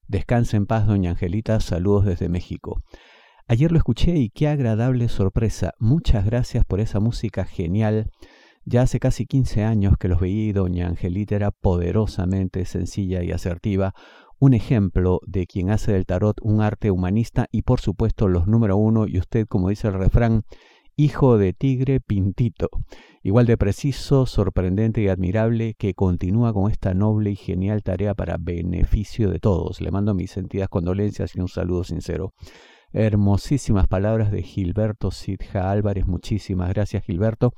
Descansa 0.09 0.57
en 0.57 0.67
paz, 0.67 0.87
doña 0.87 1.11
Angelita, 1.11 1.61
saludos 1.61 2.07
desde 2.07 2.31
México. 2.31 2.83
Ayer 3.49 3.73
lo 3.73 3.79
escuché 3.79 4.17
y 4.17 4.31
qué 4.31 4.49
agradable 4.49 5.09
sorpresa. 5.09 5.73
Muchas 5.79 6.25
gracias 6.25 6.65
por 6.65 6.81
esa 6.81 7.01
música 7.01 7.45
genial. 7.45 8.11
Ya 8.65 8.83
hace 8.83 9.01
casi 9.01 9.27
15 9.27 9.65
años 9.65 9.95
que 9.99 10.09
los 10.09 10.21
veí 10.21 10.53
doña 10.53 10.87
Angelita 10.87 11.35
era 11.35 11.51
poderosamente 11.51 12.65
sencilla 12.65 13.23
y 13.25 13.33
asertiva, 13.33 13.95
un 14.39 14.55
ejemplo 14.55 15.21
de 15.27 15.47
quien 15.47 15.71
hace 15.71 15.93
del 15.93 16.07
tarot 16.07 16.39
un 16.43 16.61
arte 16.61 16.91
humanista 16.91 17.47
y 17.51 17.63
por 17.63 17.81
supuesto 17.81 18.29
los 18.29 18.47
número 18.47 18.77
uno 18.77 19.07
y 19.09 19.19
usted, 19.19 19.47
como 19.47 19.69
dice 19.69 19.89
el 19.89 19.95
refrán, 19.95 20.45
hijo 20.97 21.37
de 21.37 21.53
tigre 21.53 22.01
pintito, 22.01 22.69
igual 23.23 23.47
de 23.47 23.57
preciso, 23.57 24.27
sorprendente 24.27 25.03
y 25.03 25.09
admirable, 25.09 25.75
que 25.75 25.95
continúa 25.95 26.53
con 26.53 26.71
esta 26.71 26.95
noble 26.95 27.31
y 27.33 27.37
genial 27.37 27.83
tarea 27.83 28.15
para 28.15 28.37
beneficio 28.39 29.31
de 29.31 29.41
todos. 29.41 29.81
Le 29.81 29.91
mando 29.91 30.15
mis 30.15 30.31
sentidas 30.31 30.69
condolencias 30.69 31.35
y 31.35 31.41
un 31.41 31.49
saludo 31.49 31.83
sincero. 31.83 32.33
Hermosísimas 32.93 33.87
palabras 33.89 34.31
de 34.31 34.43
Gilberto 34.43 35.11
Sidja 35.11 35.71
Álvarez, 35.71 36.07
muchísimas 36.07 36.69
gracias 36.71 37.05
Gilberto. 37.05 37.53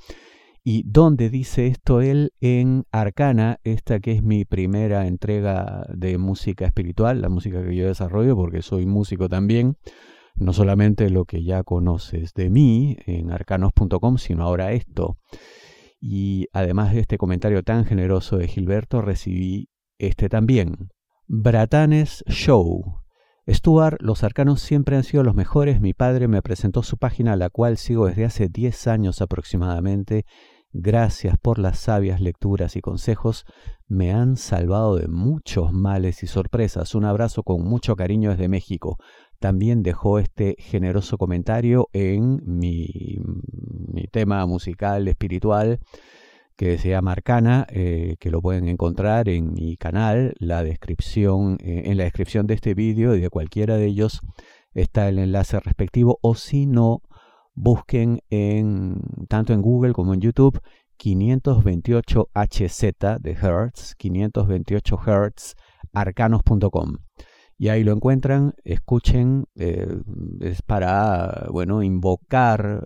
¿Y 0.63 0.83
dónde 0.87 1.29
dice 1.29 1.67
esto 1.67 2.01
él? 2.01 2.33
En 2.41 2.85
Arcana, 2.91 3.59
esta 3.65 4.01
que 4.01 4.13
es 4.13 4.23
mi 4.23 4.45
primera 4.45 5.07
entrega 5.07 5.87
de 5.95 6.17
música 6.17 6.65
espiritual, 6.65 7.21
la 7.21 7.29
música 7.29 7.63
que 7.63 7.77
yo 7.77 7.87
desarrollo 7.87 8.35
porque 8.35 8.63
soy 8.63 8.87
músico 8.87 9.29
también 9.29 9.77
no 10.35 10.53
solamente 10.53 11.11
lo 11.11 11.25
que 11.25 11.45
ya 11.45 11.63
conoces 11.63 12.35
de 12.35 12.51
mí 12.51 12.97
en 13.07 13.31
arcanos.com, 13.31 14.19
sino 14.19 14.45
ahora 14.45 14.73
esto. 14.73 15.19
Y 16.01 16.49
además 16.53 16.93
de 16.93 17.01
este 17.01 17.19
comentario 17.19 17.63
tan 17.63 17.85
generoso 17.85 18.37
de 18.37 18.49
Gilberto, 18.49 19.01
recibí 19.01 19.69
este 19.99 20.29
también. 20.29 20.89
Bratanes 21.27 22.25
Show. 22.27 23.04
Stuart, 23.49 23.99
los 24.01 24.25
arcanos 24.25 24.61
siempre 24.61 24.97
han 24.97 25.05
sido 25.05 25.23
los 25.23 25.35
mejores. 25.35 25.81
Mi 25.81 25.93
padre 25.93 26.29
me 26.29 26.43
presentó 26.43 26.83
su 26.83 26.97
página, 26.97 27.37
la 27.37 27.51
cual 27.51 27.77
sigo 27.77 28.07
desde 28.07 28.25
hace 28.25 28.49
10 28.49 28.87
años 28.87 29.21
aproximadamente. 29.21 30.25
Gracias 30.73 31.37
por 31.39 31.59
las 31.59 31.79
sabias 31.79 32.21
lecturas 32.21 32.75
y 32.77 32.81
consejos. 32.81 33.45
Me 33.87 34.13
han 34.13 34.37
salvado 34.37 34.97
de 34.97 35.09
muchos 35.09 35.73
males 35.73 36.23
y 36.23 36.27
sorpresas. 36.27 36.95
Un 36.95 37.05
abrazo 37.05 37.43
con 37.43 37.63
mucho 37.63 37.97
cariño 37.97 38.31
desde 38.31 38.49
México 38.49 38.99
también 39.45 39.83
dejó 39.83 40.19
este 40.19 40.57
generoso 40.59 41.19
comentario 41.19 41.91
en 41.93 42.41
mi, 42.47 43.19
tema 44.11 44.47
musical 44.47 45.07
espiritual 45.07 45.81
que 46.57 46.79
se 46.79 46.91
llama 46.91 47.13
Arcana, 47.13 47.67
eh, 47.71 48.17
que 48.21 48.31
lo 48.31 48.41
pueden 48.41 48.69
encontrar 48.69 49.29
en 49.29 49.53
mi 49.53 49.77
canal, 49.77 50.35
la 50.39 50.63
descripción, 50.63 51.59
eh, 51.61 51.83
en 51.87 51.97
la 51.97 52.05
descripción 52.05 52.47
de 52.47 52.55
este 52.55 52.75
vídeo 52.75 53.15
y 53.17 53.21
de 53.21 53.31
cualquiera 53.31 53.77
de 53.77 53.87
ellos 53.87 54.21
está 54.73 55.09
el 55.09 55.19
enlace 55.19 55.59
respectivo, 55.61 56.19
o 56.23 56.35
si 56.35 56.67
no, 56.67 57.03
busquen 57.55 58.21
en, 58.31 59.01
tanto 59.29 59.53
en 59.53 59.63
Google 59.63 59.93
como 59.93 60.15
en 60.15 60.21
YouTube 60.21 60.61
528 60.97 62.31
HZ 62.35 63.21
de 63.21 63.33
Hertz, 63.33 63.95
528 63.97 65.01
Hertz, 65.07 65.55
arcanos.com 65.93 66.99
y 67.57 67.69
ahí 67.69 67.85
lo 67.85 67.93
encuentran, 67.93 68.55
escuchen, 68.65 69.47
eh, 69.55 69.87
es 70.41 70.63
para, 70.63 71.47
bueno, 71.51 71.83
invocar 71.83 72.83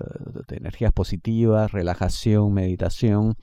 eh, 0.51 0.57
energías 0.57 0.93
positivas, 0.93 1.73
relajación, 1.73 2.53
meditación. 2.53 3.35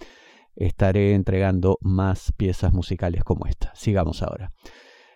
Estaré 0.56 1.14
entregando 1.14 1.78
más 1.82 2.32
piezas 2.38 2.74
musicales 2.74 3.24
como 3.24 3.46
esta. 3.48 3.74
Sigamos 3.76 4.22
ahora. 4.22 4.52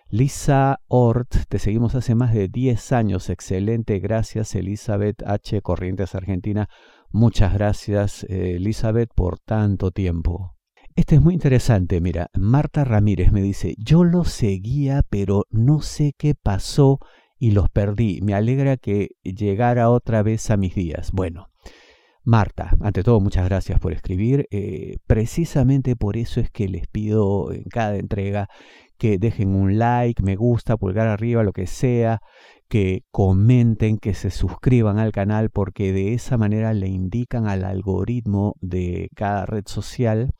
Lisa 0.08 0.80
Ort, 0.88 1.36
te 1.48 1.60
seguimos 1.60 1.94
hace 1.94 2.16
más 2.16 2.34
de 2.34 2.48
10 2.48 2.92
años. 2.92 3.30
Excelente, 3.30 4.00
gracias 4.00 4.56
Elizabeth 4.56 5.22
H. 5.24 5.62
Corrientes 5.62 6.16
Argentina. 6.16 6.68
Muchas 7.12 7.54
gracias 7.54 8.24
eh, 8.24 8.56
Elizabeth 8.56 9.10
por 9.14 9.38
tanto 9.38 9.92
tiempo. 9.92 10.59
Este 10.96 11.14
es 11.14 11.20
muy 11.20 11.34
interesante, 11.34 12.00
mira, 12.00 12.30
Marta 12.34 12.84
Ramírez 12.84 13.30
me 13.32 13.42
dice, 13.42 13.74
yo 13.78 14.02
los 14.04 14.28
seguía, 14.28 15.02
pero 15.08 15.46
no 15.50 15.82
sé 15.82 16.14
qué 16.18 16.34
pasó 16.34 16.98
y 17.38 17.52
los 17.52 17.70
perdí. 17.70 18.20
Me 18.22 18.34
alegra 18.34 18.76
que 18.76 19.16
llegara 19.22 19.88
otra 19.88 20.22
vez 20.22 20.50
a 20.50 20.56
mis 20.56 20.74
días. 20.74 21.12
Bueno, 21.12 21.48
Marta, 22.22 22.76
ante 22.80 23.02
todo, 23.02 23.18
muchas 23.20 23.46
gracias 23.46 23.80
por 23.80 23.92
escribir. 23.92 24.46
Eh, 24.50 24.96
precisamente 25.06 25.96
por 25.96 26.16
eso 26.16 26.40
es 26.40 26.50
que 26.50 26.68
les 26.68 26.86
pido 26.86 27.52
en 27.52 27.64
cada 27.64 27.96
entrega 27.96 28.48
que 28.98 29.18
dejen 29.18 29.54
un 29.54 29.78
like, 29.78 30.22
me 30.22 30.36
gusta, 30.36 30.76
pulgar 30.76 31.08
arriba, 31.08 31.42
lo 31.42 31.52
que 31.52 31.66
sea, 31.66 32.20
que 32.68 33.02
comenten, 33.10 33.96
que 33.96 34.12
se 34.12 34.30
suscriban 34.30 34.98
al 34.98 35.12
canal, 35.12 35.48
porque 35.50 35.92
de 35.92 36.12
esa 36.12 36.36
manera 36.36 36.74
le 36.74 36.88
indican 36.88 37.46
al 37.46 37.64
algoritmo 37.64 38.54
de 38.60 39.08
cada 39.16 39.46
red 39.46 39.64
social 39.66 40.32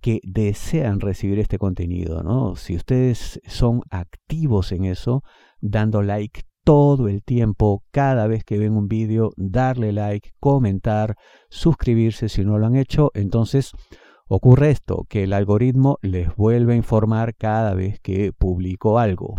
que 0.00 0.20
desean 0.24 1.00
recibir 1.00 1.38
este 1.38 1.58
contenido, 1.58 2.22
¿no? 2.22 2.56
Si 2.56 2.74
ustedes 2.74 3.40
son 3.46 3.82
activos 3.90 4.72
en 4.72 4.86
eso, 4.86 5.22
dando 5.60 6.02
like 6.02 6.42
todo 6.64 7.08
el 7.08 7.22
tiempo, 7.22 7.82
cada 7.90 8.26
vez 8.26 8.44
que 8.44 8.58
ven 8.58 8.76
un 8.76 8.88
vídeo, 8.88 9.32
darle 9.36 9.92
like, 9.92 10.32
comentar, 10.40 11.16
suscribirse 11.48 12.28
si 12.28 12.44
no 12.44 12.58
lo 12.58 12.66
han 12.66 12.76
hecho, 12.76 13.10
entonces 13.14 13.72
ocurre 14.28 14.70
esto, 14.70 15.06
que 15.08 15.24
el 15.24 15.32
algoritmo 15.32 15.98
les 16.02 16.34
vuelve 16.36 16.74
a 16.74 16.76
informar 16.76 17.34
cada 17.34 17.74
vez 17.74 17.98
que 18.00 18.32
publico 18.32 18.98
algo. 18.98 19.36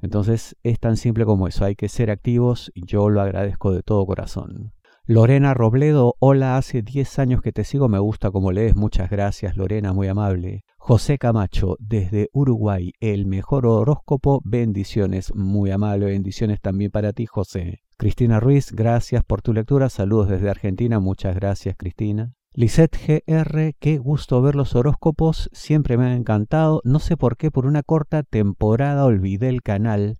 Entonces 0.00 0.56
es 0.62 0.78
tan 0.78 0.96
simple 0.96 1.24
como 1.24 1.48
eso, 1.48 1.64
hay 1.64 1.74
que 1.74 1.88
ser 1.88 2.10
activos, 2.10 2.70
yo 2.74 3.08
lo 3.08 3.20
agradezco 3.20 3.72
de 3.72 3.82
todo 3.82 4.06
corazón. 4.06 4.72
Lorena 5.10 5.54
Robledo, 5.54 6.16
hola, 6.18 6.58
hace 6.58 6.82
10 6.82 7.18
años 7.18 7.40
que 7.40 7.50
te 7.50 7.64
sigo, 7.64 7.88
me 7.88 7.98
gusta 7.98 8.30
como 8.30 8.52
lees, 8.52 8.76
muchas 8.76 9.08
gracias 9.08 9.56
Lorena, 9.56 9.94
muy 9.94 10.06
amable. 10.06 10.64
José 10.76 11.16
Camacho, 11.16 11.76
desde 11.78 12.28
Uruguay, 12.34 12.92
el 13.00 13.24
mejor 13.24 13.64
horóscopo, 13.64 14.42
bendiciones, 14.44 15.34
muy 15.34 15.70
amable, 15.70 16.04
bendiciones 16.04 16.60
también 16.60 16.90
para 16.90 17.14
ti 17.14 17.24
José. 17.24 17.80
Cristina 17.96 18.38
Ruiz, 18.38 18.70
gracias 18.70 19.24
por 19.24 19.40
tu 19.40 19.54
lectura, 19.54 19.88
saludos 19.88 20.28
desde 20.28 20.50
Argentina, 20.50 21.00
muchas 21.00 21.34
gracias 21.34 21.74
Cristina. 21.78 22.34
Lisette 22.52 22.98
GR, 23.26 23.76
qué 23.78 23.96
gusto 23.96 24.42
ver 24.42 24.56
los 24.56 24.74
horóscopos, 24.74 25.48
siempre 25.54 25.96
me 25.96 26.04
han 26.04 26.12
encantado, 26.12 26.82
no 26.84 26.98
sé 26.98 27.16
por 27.16 27.38
qué 27.38 27.50
por 27.50 27.64
una 27.64 27.82
corta 27.82 28.24
temporada 28.24 29.06
olvidé 29.06 29.48
el 29.48 29.62
canal, 29.62 30.18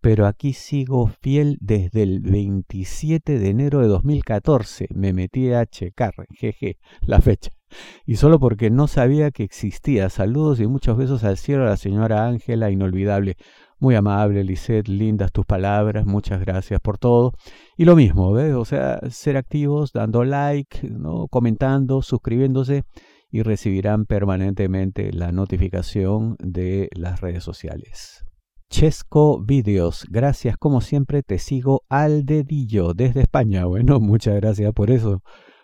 pero 0.00 0.26
aquí 0.26 0.52
sigo 0.52 1.08
fiel 1.20 1.58
desde 1.60 2.02
el 2.02 2.20
27 2.20 3.38
de 3.38 3.48
enero 3.48 3.80
de 3.80 3.88
2014. 3.88 4.88
Me 4.94 5.12
metí 5.12 5.52
a 5.52 5.66
checar, 5.66 6.14
jeje, 6.32 6.78
la 7.02 7.20
fecha. 7.20 7.50
Y 8.04 8.16
solo 8.16 8.40
porque 8.40 8.70
no 8.70 8.88
sabía 8.88 9.30
que 9.30 9.44
existía. 9.44 10.08
Saludos 10.08 10.60
y 10.60 10.66
muchos 10.66 10.96
besos 10.96 11.22
al 11.24 11.36
cielo 11.36 11.64
a 11.64 11.70
la 11.70 11.76
señora 11.76 12.26
Ángela, 12.26 12.70
inolvidable. 12.70 13.36
Muy 13.78 13.94
amable, 13.94 14.44
Lisette, 14.44 14.88
lindas 14.88 15.32
tus 15.32 15.46
palabras, 15.46 16.04
muchas 16.04 16.40
gracias 16.40 16.80
por 16.80 16.98
todo. 16.98 17.32
Y 17.76 17.84
lo 17.84 17.96
mismo, 17.96 18.32
¿ves? 18.32 18.54
O 18.54 18.64
sea, 18.64 19.00
ser 19.08 19.36
activos, 19.36 19.92
dando 19.92 20.24
like, 20.24 20.88
¿no? 20.90 21.28
comentando, 21.28 22.02
suscribiéndose 22.02 22.84
y 23.30 23.42
recibirán 23.42 24.06
permanentemente 24.06 25.12
la 25.12 25.32
notificación 25.32 26.36
de 26.40 26.88
las 26.94 27.20
redes 27.20 27.44
sociales. 27.44 28.29
Chesco 28.70 29.42
Videos, 29.42 30.06
gracias 30.08 30.56
como 30.56 30.80
siempre, 30.80 31.24
te 31.24 31.38
sigo 31.38 31.82
al 31.88 32.24
dedillo 32.24 32.94
desde 32.94 33.22
España. 33.22 33.64
Bueno, 33.64 33.98
muchas 34.00 34.36
gracias 34.36 34.72
por 34.72 34.92
eso. 34.92 35.22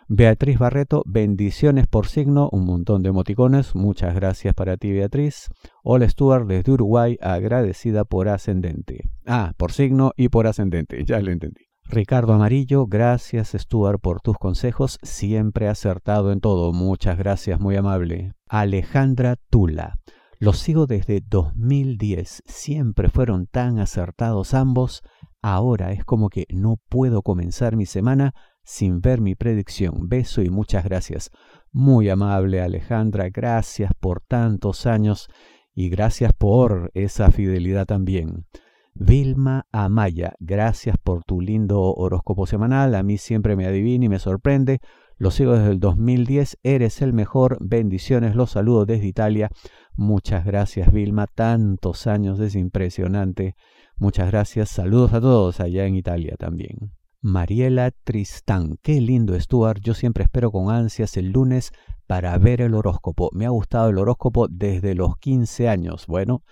Beatriz 0.09 0.59
Barreto, 0.59 1.03
bendiciones 1.05 1.87
por 1.87 2.07
signo, 2.07 2.49
un 2.51 2.65
montón 2.65 3.03
de 3.03 3.09
emoticones, 3.09 3.75
muchas 3.75 4.13
gracias 4.13 4.53
para 4.53 4.75
ti 4.75 4.91
Beatriz. 4.91 5.47
Hola 5.83 6.07
Stuart 6.09 6.47
desde 6.47 6.73
Uruguay, 6.73 7.17
agradecida 7.21 8.03
por 8.03 8.27
ascendente. 8.27 9.09
Ah, 9.25 9.53
por 9.57 9.71
signo 9.71 10.11
y 10.17 10.27
por 10.27 10.45
ascendente, 10.45 11.03
ya 11.07 11.21
lo 11.21 11.31
entendí. 11.31 11.63
Ricardo 11.85 12.33
Amarillo, 12.33 12.87
gracias 12.87 13.55
Stuart 13.57 14.01
por 14.01 14.19
tus 14.19 14.37
consejos, 14.37 14.99
siempre 15.01 15.69
acertado 15.69 16.33
en 16.33 16.41
todo, 16.41 16.73
muchas 16.73 17.17
gracias, 17.17 17.61
muy 17.61 17.77
amable. 17.77 18.33
Alejandra 18.49 19.37
Tula, 19.49 19.97
los 20.39 20.59
sigo 20.59 20.85
desde 20.85 21.21
2010. 21.21 22.43
Siempre 22.45 23.09
fueron 23.09 23.47
tan 23.47 23.79
acertados 23.79 24.53
ambos. 24.53 25.03
Ahora 25.41 25.91
es 25.91 26.03
como 26.05 26.29
que 26.29 26.45
no 26.49 26.77
puedo 26.89 27.21
comenzar 27.21 27.75
mi 27.75 27.85
semana 27.85 28.33
sin 28.63 29.01
ver 29.01 29.21
mi 29.21 29.33
predicción. 29.35 30.09
Beso 30.09 30.41
y 30.41 30.49
muchas 30.49 30.83
gracias. 30.83 31.31
Muy 31.71 32.09
amable 32.09 32.61
Alejandra, 32.61 33.29
gracias 33.29 33.91
por 33.99 34.21
tantos 34.21 34.85
años 34.85 35.27
y 35.73 35.89
gracias 35.89 36.33
por 36.33 36.91
esa 36.93 37.31
fidelidad 37.31 37.85
también. 37.85 38.45
Vilma 38.93 39.67
Amaya, 39.71 40.33
gracias 40.39 40.97
por 40.97 41.23
tu 41.23 41.39
lindo 41.39 41.81
horóscopo 41.81 42.47
semanal. 42.47 42.95
A 42.95 43.03
mí 43.03 43.17
siempre 43.17 43.55
me 43.55 43.67
adivina 43.67 44.05
y 44.05 44.09
me 44.09 44.19
sorprende. 44.19 44.81
Lo 45.17 45.31
sigo 45.31 45.53
desde 45.53 45.71
el 45.71 45.79
2010. 45.79 46.59
Eres 46.63 47.01
el 47.01 47.13
mejor. 47.13 47.57
Bendiciones. 47.59 48.35
Los 48.35 48.51
saludo 48.51 48.85
desde 48.85 49.07
Italia. 49.07 49.49
Muchas 49.95 50.45
gracias, 50.45 50.91
Vilma. 50.91 51.27
Tantos 51.27 52.07
años. 52.07 52.39
Es 52.39 52.55
impresionante. 52.55 53.55
Muchas 53.97 54.29
gracias. 54.29 54.69
Saludos 54.69 55.13
a 55.13 55.21
todos 55.21 55.59
allá 55.59 55.85
en 55.85 55.95
Italia 55.95 56.35
también. 56.37 56.93
Mariela 57.21 57.91
Tristán. 58.03 58.77
Qué 58.83 59.01
lindo, 59.01 59.39
Stuart. 59.39 59.81
Yo 59.81 59.93
siempre 59.93 60.23
espero 60.23 60.51
con 60.51 60.69
ansias 60.69 61.17
el 61.17 61.31
lunes 61.31 61.71
para 62.05 62.37
ver 62.37 62.61
el 62.61 62.73
horóscopo. 62.73 63.29
Me 63.33 63.45
ha 63.45 63.49
gustado 63.49 63.89
el 63.89 63.97
horóscopo 63.97 64.47
desde 64.47 64.95
los 64.95 65.17
15 65.17 65.67
años. 65.67 66.05
Bueno, 66.07 66.43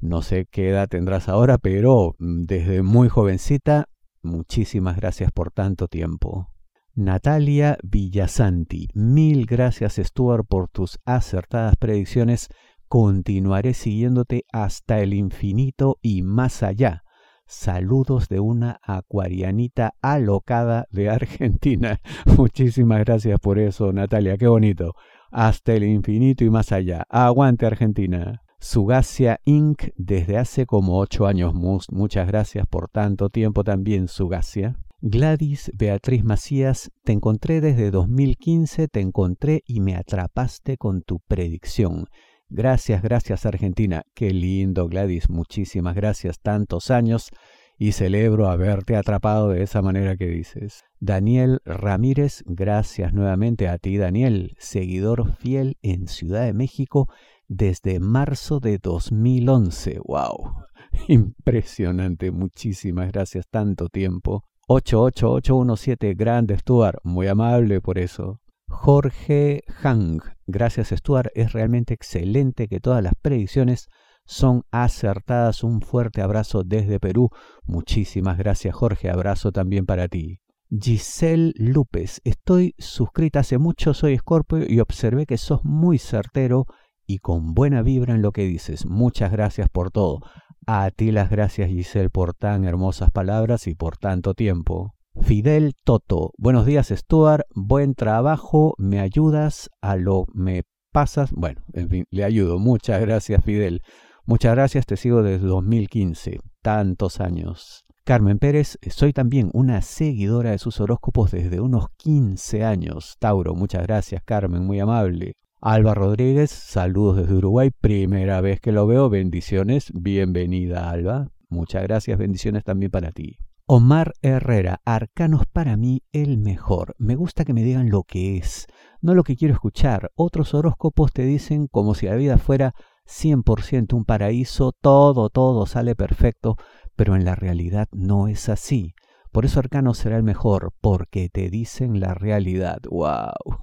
no 0.00 0.22
sé 0.22 0.46
qué 0.50 0.70
edad 0.70 0.88
tendrás 0.88 1.28
ahora, 1.28 1.58
pero 1.58 2.16
mm, 2.18 2.44
desde 2.44 2.82
muy 2.82 3.08
jovencita, 3.08 3.88
muchísimas 4.22 4.96
gracias 4.96 5.30
por 5.30 5.52
tanto 5.52 5.86
tiempo. 5.86 6.51
Natalia 6.94 7.78
Villasanti, 7.82 8.88
mil 8.92 9.46
gracias 9.46 9.96
Stuart 9.96 10.44
por 10.46 10.68
tus 10.68 10.98
acertadas 11.06 11.76
predicciones. 11.76 12.50
Continuaré 12.86 13.72
siguiéndote 13.72 14.44
hasta 14.52 15.00
el 15.00 15.14
infinito 15.14 15.96
y 16.02 16.20
más 16.20 16.62
allá. 16.62 17.02
Saludos 17.46 18.28
de 18.28 18.40
una 18.40 18.78
acuarianita 18.82 19.94
alocada 20.02 20.84
de 20.90 21.08
Argentina. 21.08 21.98
Muchísimas 22.36 23.00
gracias 23.00 23.40
por 23.40 23.58
eso, 23.58 23.90
Natalia. 23.94 24.36
Qué 24.36 24.46
bonito. 24.46 24.92
Hasta 25.30 25.72
el 25.72 25.84
infinito 25.84 26.44
y 26.44 26.50
más 26.50 26.72
allá. 26.72 27.06
Aguante 27.08 27.64
Argentina. 27.64 28.42
Sugacia 28.60 29.40
Inc. 29.46 29.84
desde 29.96 30.36
hace 30.36 30.66
como 30.66 30.98
ocho 30.98 31.26
años. 31.26 31.54
Muchas 31.54 32.26
gracias 32.26 32.66
por 32.66 32.90
tanto 32.90 33.30
tiempo 33.30 33.64
también, 33.64 34.08
Sugacia. 34.08 34.76
Gladys 35.04 35.72
Beatriz 35.74 36.22
Macías, 36.22 36.92
te 37.02 37.10
encontré 37.10 37.60
desde 37.60 37.90
2015, 37.90 38.86
te 38.86 39.00
encontré 39.00 39.64
y 39.66 39.80
me 39.80 39.96
atrapaste 39.96 40.76
con 40.76 41.02
tu 41.02 41.18
predicción. 41.18 42.06
Gracias, 42.48 43.02
gracias 43.02 43.44
Argentina. 43.44 44.04
Qué 44.14 44.30
lindo 44.30 44.86
Gladys, 44.86 45.28
muchísimas 45.28 45.96
gracias, 45.96 46.38
tantos 46.38 46.92
años 46.92 47.30
y 47.76 47.90
celebro 47.90 48.46
haberte 48.46 48.94
atrapado 48.94 49.48
de 49.48 49.64
esa 49.64 49.82
manera 49.82 50.16
que 50.16 50.28
dices. 50.28 50.84
Daniel 51.00 51.58
Ramírez, 51.64 52.44
gracias 52.46 53.12
nuevamente 53.12 53.66
a 53.66 53.78
ti 53.78 53.96
Daniel, 53.96 54.54
seguidor 54.60 55.34
fiel 55.34 55.78
en 55.82 56.06
Ciudad 56.06 56.44
de 56.44 56.52
México 56.52 57.08
desde 57.48 57.98
marzo 57.98 58.60
de 58.60 58.78
2011. 58.78 59.98
¡Wow! 60.04 60.52
Impresionante, 61.08 62.30
muchísimas 62.30 63.10
gracias, 63.10 63.48
tanto 63.50 63.88
tiempo. 63.88 64.44
88817, 64.74 66.14
grande 66.14 66.56
Stuart, 66.56 66.98
muy 67.04 67.26
amable 67.26 67.82
por 67.82 67.98
eso. 67.98 68.40
Jorge 68.68 69.64
Hang, 69.82 70.20
gracias 70.46 70.88
Stuart, 70.88 71.28
es 71.34 71.52
realmente 71.52 71.92
excelente 71.92 72.68
que 72.68 72.80
todas 72.80 73.02
las 73.02 73.12
predicciones 73.20 73.88
son 74.24 74.62
acertadas. 74.70 75.62
Un 75.62 75.82
fuerte 75.82 76.22
abrazo 76.22 76.62
desde 76.64 76.98
Perú. 76.98 77.28
Muchísimas 77.64 78.38
gracias 78.38 78.74
Jorge, 78.74 79.10
abrazo 79.10 79.52
también 79.52 79.84
para 79.84 80.08
ti. 80.08 80.40
Giselle 80.70 81.52
López, 81.56 82.22
estoy 82.24 82.74
suscrita 82.78 83.40
hace 83.40 83.58
mucho, 83.58 83.92
soy 83.92 84.16
Scorpio 84.16 84.64
y 84.66 84.80
observé 84.80 85.26
que 85.26 85.36
sos 85.36 85.60
muy 85.64 85.98
certero 85.98 86.64
y 87.06 87.18
con 87.18 87.52
buena 87.52 87.82
vibra 87.82 88.14
en 88.14 88.22
lo 88.22 88.32
que 88.32 88.46
dices. 88.46 88.86
Muchas 88.86 89.32
gracias 89.32 89.68
por 89.68 89.90
todo. 89.90 90.20
A 90.66 90.90
ti 90.92 91.10
las 91.10 91.28
gracias 91.28 91.68
Giselle 91.68 92.08
por 92.08 92.34
tan 92.34 92.64
hermosas 92.64 93.10
palabras 93.10 93.66
y 93.66 93.74
por 93.74 93.96
tanto 93.96 94.34
tiempo. 94.34 94.94
Fidel 95.20 95.74
Toto, 95.82 96.30
buenos 96.38 96.66
días 96.66 96.92
Stuart, 96.94 97.42
buen 97.52 97.94
trabajo, 97.94 98.74
me 98.78 99.00
ayudas 99.00 99.70
a 99.80 99.96
lo 99.96 100.26
me 100.32 100.62
pasas. 100.92 101.32
Bueno, 101.32 101.62
en 101.72 101.88
fin, 101.88 102.04
le 102.10 102.22
ayudo. 102.22 102.60
Muchas 102.60 103.00
gracias 103.00 103.44
Fidel. 103.44 103.82
Muchas 104.24 104.54
gracias, 104.54 104.86
te 104.86 104.96
sigo 104.96 105.24
desde 105.24 105.46
2015, 105.48 106.38
tantos 106.62 107.20
años. 107.20 107.84
Carmen 108.04 108.38
Pérez, 108.38 108.78
soy 108.88 109.12
también 109.12 109.50
una 109.52 109.82
seguidora 109.82 110.52
de 110.52 110.58
sus 110.58 110.80
horóscopos 110.80 111.32
desde 111.32 111.60
unos 111.60 111.86
15 111.96 112.64
años. 112.64 113.16
Tauro, 113.18 113.56
muchas 113.56 113.82
gracias 113.82 114.22
Carmen, 114.24 114.64
muy 114.64 114.78
amable. 114.78 115.34
Alba 115.64 115.94
Rodríguez, 115.94 116.50
saludos 116.50 117.18
desde 117.18 117.34
Uruguay, 117.34 117.70
primera 117.70 118.40
vez 118.40 118.60
que 118.60 118.72
lo 118.72 118.88
veo, 118.88 119.08
bendiciones, 119.08 119.92
bienvenida 119.94 120.90
Alba, 120.90 121.30
muchas 121.50 121.84
gracias, 121.84 122.18
bendiciones 122.18 122.64
también 122.64 122.90
para 122.90 123.12
ti. 123.12 123.36
Omar 123.66 124.12
Herrera, 124.22 124.80
arcanos 124.84 125.46
para 125.46 125.76
mí 125.76 126.02
el 126.10 126.36
mejor, 126.36 126.96
me 126.98 127.14
gusta 127.14 127.44
que 127.44 127.52
me 127.52 127.62
digan 127.62 127.90
lo 127.90 128.02
que 128.02 128.38
es, 128.38 128.66
no 129.00 129.14
lo 129.14 129.22
que 129.22 129.36
quiero 129.36 129.54
escuchar, 129.54 130.10
otros 130.16 130.52
horóscopos 130.52 131.12
te 131.12 131.22
dicen 131.22 131.68
como 131.68 131.94
si 131.94 132.06
la 132.06 132.16
vida 132.16 132.38
fuera 132.38 132.74
100% 133.06 133.92
un 133.92 134.04
paraíso, 134.04 134.72
todo, 134.72 135.30
todo 135.30 135.66
sale 135.66 135.94
perfecto, 135.94 136.56
pero 136.96 137.14
en 137.14 137.24
la 137.24 137.36
realidad 137.36 137.86
no 137.92 138.26
es 138.26 138.48
así. 138.48 138.94
Por 139.32 139.46
eso 139.46 139.60
Arcano 139.60 139.94
será 139.94 140.18
el 140.18 140.22
mejor, 140.22 140.72
porque 140.82 141.30
te 141.30 141.48
dicen 141.48 142.00
la 142.00 142.12
realidad. 142.12 142.80
¡Wow! 142.90 143.56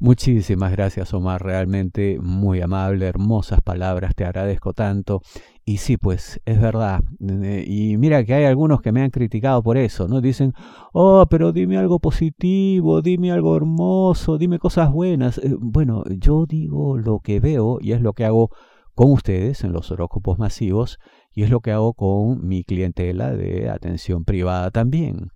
Muchísimas 0.00 0.72
gracias, 0.72 1.14
Omar. 1.14 1.42
Realmente 1.42 2.18
muy 2.20 2.60
amable, 2.60 3.06
hermosas 3.06 3.62
palabras. 3.62 4.16
Te 4.16 4.24
agradezco 4.24 4.72
tanto. 4.72 5.22
Y 5.64 5.78
sí, 5.78 5.96
pues 5.96 6.40
es 6.44 6.60
verdad. 6.60 7.02
Y 7.20 7.96
mira 7.98 8.24
que 8.24 8.34
hay 8.34 8.44
algunos 8.44 8.82
que 8.82 8.90
me 8.90 9.02
han 9.02 9.10
criticado 9.10 9.62
por 9.62 9.76
eso, 9.76 10.08
¿no? 10.08 10.20
Dicen, 10.20 10.52
oh, 10.92 11.26
pero 11.30 11.52
dime 11.52 11.78
algo 11.78 12.00
positivo, 12.00 13.00
dime 13.00 13.30
algo 13.30 13.56
hermoso, 13.56 14.38
dime 14.38 14.58
cosas 14.58 14.90
buenas. 14.90 15.38
Eh, 15.38 15.54
bueno, 15.58 16.02
yo 16.18 16.46
digo 16.46 16.98
lo 16.98 17.20
que 17.20 17.38
veo 17.38 17.78
y 17.80 17.92
es 17.92 18.00
lo 18.00 18.12
que 18.12 18.24
hago 18.24 18.50
con 18.94 19.12
ustedes 19.12 19.62
en 19.62 19.72
los 19.72 19.90
horóscopos 19.90 20.38
masivos 20.38 20.98
y 21.36 21.42
es 21.42 21.50
lo 21.50 21.60
que 21.60 21.70
hago 21.70 21.92
con 21.92 22.48
mi 22.48 22.64
clientela 22.64 23.30
de 23.30 23.68
atención 23.68 24.24
privada 24.24 24.70
también. 24.70 25.30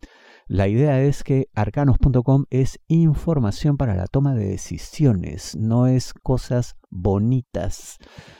La 0.46 0.66
idea 0.66 1.00
es 1.02 1.22
que 1.22 1.46
arcanos.com 1.54 2.46
es 2.50 2.80
información 2.88 3.76
para 3.76 3.94
la 3.94 4.06
toma 4.06 4.34
de 4.34 4.46
decisiones, 4.46 5.54
no 5.56 5.86
es 5.86 6.12
cosas 6.12 6.74
bonitas. 6.88 7.98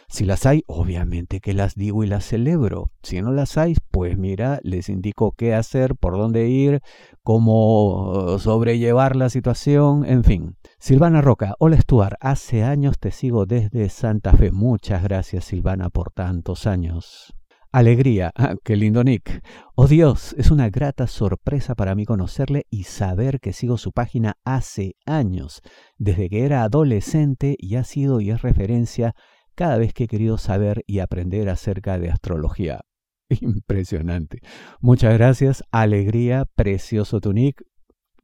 Si 0.09 0.25
las 0.25 0.47
hay, 0.47 0.65
obviamente 0.67 1.41
que 1.41 1.53
las 1.53 1.77
digo 1.77 2.03
y 2.03 2.09
las 2.09 2.25
celebro. 2.25 2.91
Si 3.03 3.21
no 3.21 3.31
las 3.31 3.59
hay, 3.59 3.77
pues 3.93 4.19
mira, 4.19 4.59
les 4.65 4.89
indico 4.89 5.33
qué 5.33 5.55
hacer, 5.55 5.95
por 5.95 6.17
dónde 6.17 6.49
ir, 6.49 6.81
cómo 7.23 8.39
sobrellevar 8.39 9.15
la 9.15 9.29
situación, 9.29 10.05
en 10.05 10.25
fin. 10.25 10.57
Silvana 10.79 11.21
Roca, 11.21 11.55
hola 11.59 11.79
Stuart, 11.81 12.17
hace 12.21 12.65
años 12.65 12.99
te 12.99 13.11
sigo 13.11 13.45
desde 13.45 13.89
Santa 13.91 14.33
Fe. 14.33 14.51
Muchas 14.51 15.03
gracias 15.03 15.45
Silvana 15.45 15.91
por 15.91 16.11
tantos 16.11 16.67
años. 16.67 17.35
Alegría, 17.73 18.33
ah, 18.35 18.57
qué 18.65 18.75
lindo 18.75 19.05
Nick. 19.05 19.45
Oh 19.77 19.87
Dios, 19.87 20.35
es 20.37 20.51
una 20.51 20.71
grata 20.71 21.07
sorpresa 21.07 21.77
para 21.77 21.95
mí 21.95 22.05
conocerle 22.05 22.67
y 22.69 22.83
saber 22.83 23.39
que 23.39 23.53
sigo 23.53 23.79
su 23.79 23.93
página 23.93 24.35
hace 24.45 24.97
años, 25.07 25.63
desde 25.97 26.29
que 26.29 26.45
era 26.45 26.65
adolescente 26.65 27.55
y 27.61 27.77
ha 27.77 27.85
sido 27.85 28.21
y 28.21 28.31
es 28.31 28.43
referencia 28.43 29.15
cada 29.55 29.79
vez 29.79 29.93
que 29.95 30.05
he 30.05 30.09
querido 30.09 30.37
saber 30.37 30.83
y 30.89 30.99
aprender 30.99 31.49
acerca 31.49 31.97
de 32.01 32.11
astrología. 32.11 32.81
Impresionante. 33.29 34.41
Muchas 34.81 35.15
gracias. 35.15 35.63
Alegría, 35.71 36.47
precioso 36.57 37.21
tu 37.21 37.33
nick. 37.33 37.63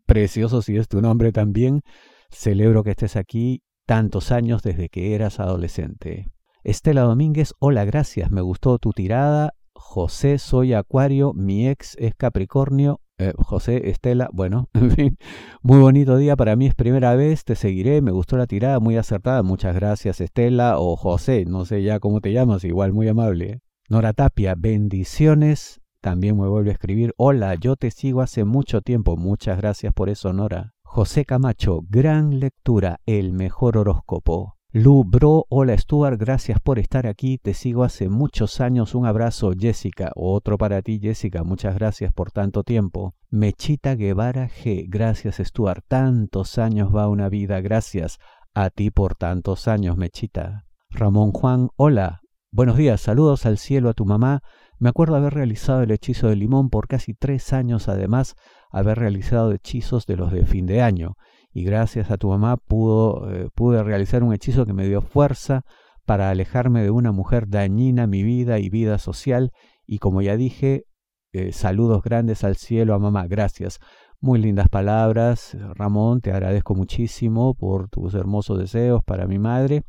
Precioso 0.06 0.60
si 0.60 0.76
es 0.76 0.88
tu 0.88 1.00
nombre 1.00 1.30
también. 1.30 1.82
Celebro 2.30 2.82
que 2.82 2.90
estés 2.90 3.14
aquí 3.14 3.62
tantos 3.86 4.32
años 4.32 4.64
desde 4.64 4.88
que 4.88 5.14
eras 5.14 5.38
adolescente. 5.38 6.32
Estela 6.66 7.02
Domínguez, 7.02 7.54
hola, 7.60 7.84
gracias. 7.84 8.32
Me 8.32 8.40
gustó 8.40 8.80
tu 8.80 8.90
tirada. 8.90 9.54
José, 9.72 10.38
soy 10.38 10.72
Acuario. 10.72 11.32
Mi 11.32 11.68
ex 11.68 11.94
es 11.96 12.16
Capricornio. 12.16 13.00
Eh, 13.18 13.34
José, 13.38 13.88
Estela, 13.88 14.28
bueno, 14.32 14.68
en 14.74 14.90
fin, 14.90 15.18
muy 15.62 15.78
bonito 15.78 16.16
día, 16.16 16.34
para 16.34 16.56
mí 16.56 16.66
es 16.66 16.74
primera 16.74 17.14
vez, 17.14 17.44
te 17.44 17.54
seguiré, 17.54 18.02
me 18.02 18.10
gustó 18.10 18.36
la 18.36 18.46
tirada, 18.46 18.78
muy 18.78 18.96
acertada, 18.96 19.42
muchas 19.42 19.74
gracias 19.74 20.20
Estela 20.20 20.78
o 20.78 20.96
José, 20.96 21.46
no 21.46 21.64
sé 21.64 21.82
ya 21.82 21.98
cómo 21.98 22.20
te 22.20 22.34
llamas, 22.34 22.62
igual 22.64 22.92
muy 22.92 23.08
amable. 23.08 23.62
Nora 23.88 24.12
Tapia, 24.12 24.54
bendiciones, 24.54 25.80
también 26.02 26.36
me 26.36 26.46
vuelve 26.46 26.70
a 26.70 26.72
escribir, 26.74 27.14
hola, 27.16 27.54
yo 27.54 27.76
te 27.76 27.90
sigo 27.90 28.20
hace 28.20 28.44
mucho 28.44 28.82
tiempo, 28.82 29.16
muchas 29.16 29.56
gracias 29.56 29.94
por 29.94 30.10
eso 30.10 30.34
Nora. 30.34 30.74
José 30.82 31.24
Camacho, 31.24 31.80
gran 31.88 32.38
lectura, 32.38 32.98
el 33.06 33.32
mejor 33.32 33.78
horóscopo. 33.78 34.55
Lu 34.78 35.04
Bro, 35.04 35.46
hola 35.48 35.74
Stuart, 35.78 36.20
gracias 36.20 36.60
por 36.60 36.78
estar 36.78 37.06
aquí, 37.06 37.38
te 37.38 37.54
sigo 37.54 37.82
hace 37.82 38.10
muchos 38.10 38.60
años, 38.60 38.94
un 38.94 39.06
abrazo 39.06 39.52
Jessica, 39.58 40.12
otro 40.14 40.58
para 40.58 40.82
ti 40.82 41.00
Jessica, 41.00 41.44
muchas 41.44 41.76
gracias 41.76 42.12
por 42.12 42.30
tanto 42.30 42.62
tiempo. 42.62 43.14
Mechita 43.30 43.94
Guevara 43.94 44.50
G, 44.50 44.84
gracias 44.86 45.36
Stuart, 45.38 45.82
tantos 45.88 46.58
años 46.58 46.94
va 46.94 47.08
una 47.08 47.30
vida, 47.30 47.62
gracias 47.62 48.18
a 48.52 48.68
ti 48.68 48.90
por 48.90 49.14
tantos 49.14 49.66
años 49.66 49.96
Mechita. 49.96 50.66
Ramón 50.90 51.32
Juan, 51.32 51.70
hola, 51.76 52.20
buenos 52.52 52.76
días, 52.76 53.00
saludos 53.00 53.46
al 53.46 53.56
cielo 53.56 53.88
a 53.88 53.94
tu 53.94 54.04
mamá, 54.04 54.42
me 54.78 54.90
acuerdo 54.90 55.16
haber 55.16 55.32
realizado 55.32 55.84
el 55.84 55.90
hechizo 55.90 56.28
de 56.28 56.36
limón 56.36 56.68
por 56.68 56.86
casi 56.86 57.14
tres 57.14 57.54
años, 57.54 57.88
además 57.88 58.34
haber 58.70 58.98
realizado 58.98 59.52
hechizos 59.52 60.04
de 60.04 60.16
los 60.16 60.32
de 60.32 60.44
fin 60.44 60.66
de 60.66 60.82
año 60.82 61.16
y 61.56 61.64
gracias 61.64 62.10
a 62.10 62.18
tu 62.18 62.28
mamá 62.28 62.58
eh, 62.58 63.48
pude 63.54 63.82
realizar 63.82 64.22
un 64.22 64.34
hechizo 64.34 64.66
que 64.66 64.74
me 64.74 64.86
dio 64.86 65.00
fuerza 65.00 65.64
para 66.04 66.28
alejarme 66.28 66.82
de 66.82 66.90
una 66.90 67.12
mujer 67.12 67.48
dañina 67.48 68.02
a 68.02 68.06
mi 68.06 68.22
vida 68.22 68.58
y 68.58 68.68
vida 68.68 68.98
social 68.98 69.52
y 69.86 69.96
como 69.96 70.20
ya 70.20 70.36
dije, 70.36 70.84
eh, 71.32 71.52
saludos 71.54 72.02
grandes 72.02 72.44
al 72.44 72.56
cielo 72.56 72.92
a 72.92 72.98
mamá, 72.98 73.26
gracias. 73.26 73.78
Muy 74.20 74.38
lindas 74.38 74.68
palabras, 74.68 75.56
Ramón, 75.76 76.20
te 76.20 76.30
agradezco 76.30 76.74
muchísimo 76.74 77.54
por 77.54 77.88
tus 77.88 78.12
hermosos 78.12 78.58
deseos 78.58 79.02
para 79.02 79.26
mi 79.26 79.38
madre 79.38 79.82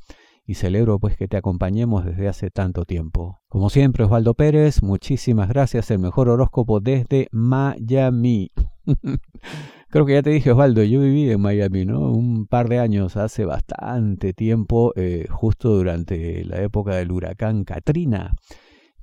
y 0.45 0.53
celebro 0.53 0.99
pues 0.99 1.17
que 1.17 1.27
te 1.27 1.35
acompañemos 1.35 2.05
desde 2.05 2.29
hace 2.29 2.49
tanto 2.49 2.85
tiempo. 2.85 3.39
Como 3.49 3.69
siempre, 3.69 4.05
Osvaldo 4.05 4.35
Pérez, 4.35 4.81
muchísimas 4.83 5.49
gracias, 5.49 5.91
el 5.91 5.99
mejor 5.99 6.29
horóscopo 6.29 6.79
desde 6.79 7.27
Miami. 7.33 8.51
Creo 9.89 10.05
que 10.05 10.13
ya 10.13 10.21
te 10.21 10.31
dije, 10.31 10.51
Osvaldo, 10.51 10.83
yo 10.83 10.99
viví 10.99 11.31
en 11.31 11.39
Miami, 11.39 11.85
¿no? 11.85 12.11
Un 12.11 12.45
par 12.45 12.67
de 12.67 12.79
años, 12.79 13.15
hace 13.15 13.45
bastante 13.45 14.33
tiempo, 14.33 14.91
eh, 14.97 15.27
justo 15.29 15.69
durante 15.69 16.43
la 16.43 16.61
época 16.61 16.95
del 16.95 17.09
huracán 17.09 17.63
Katrina, 17.63 18.33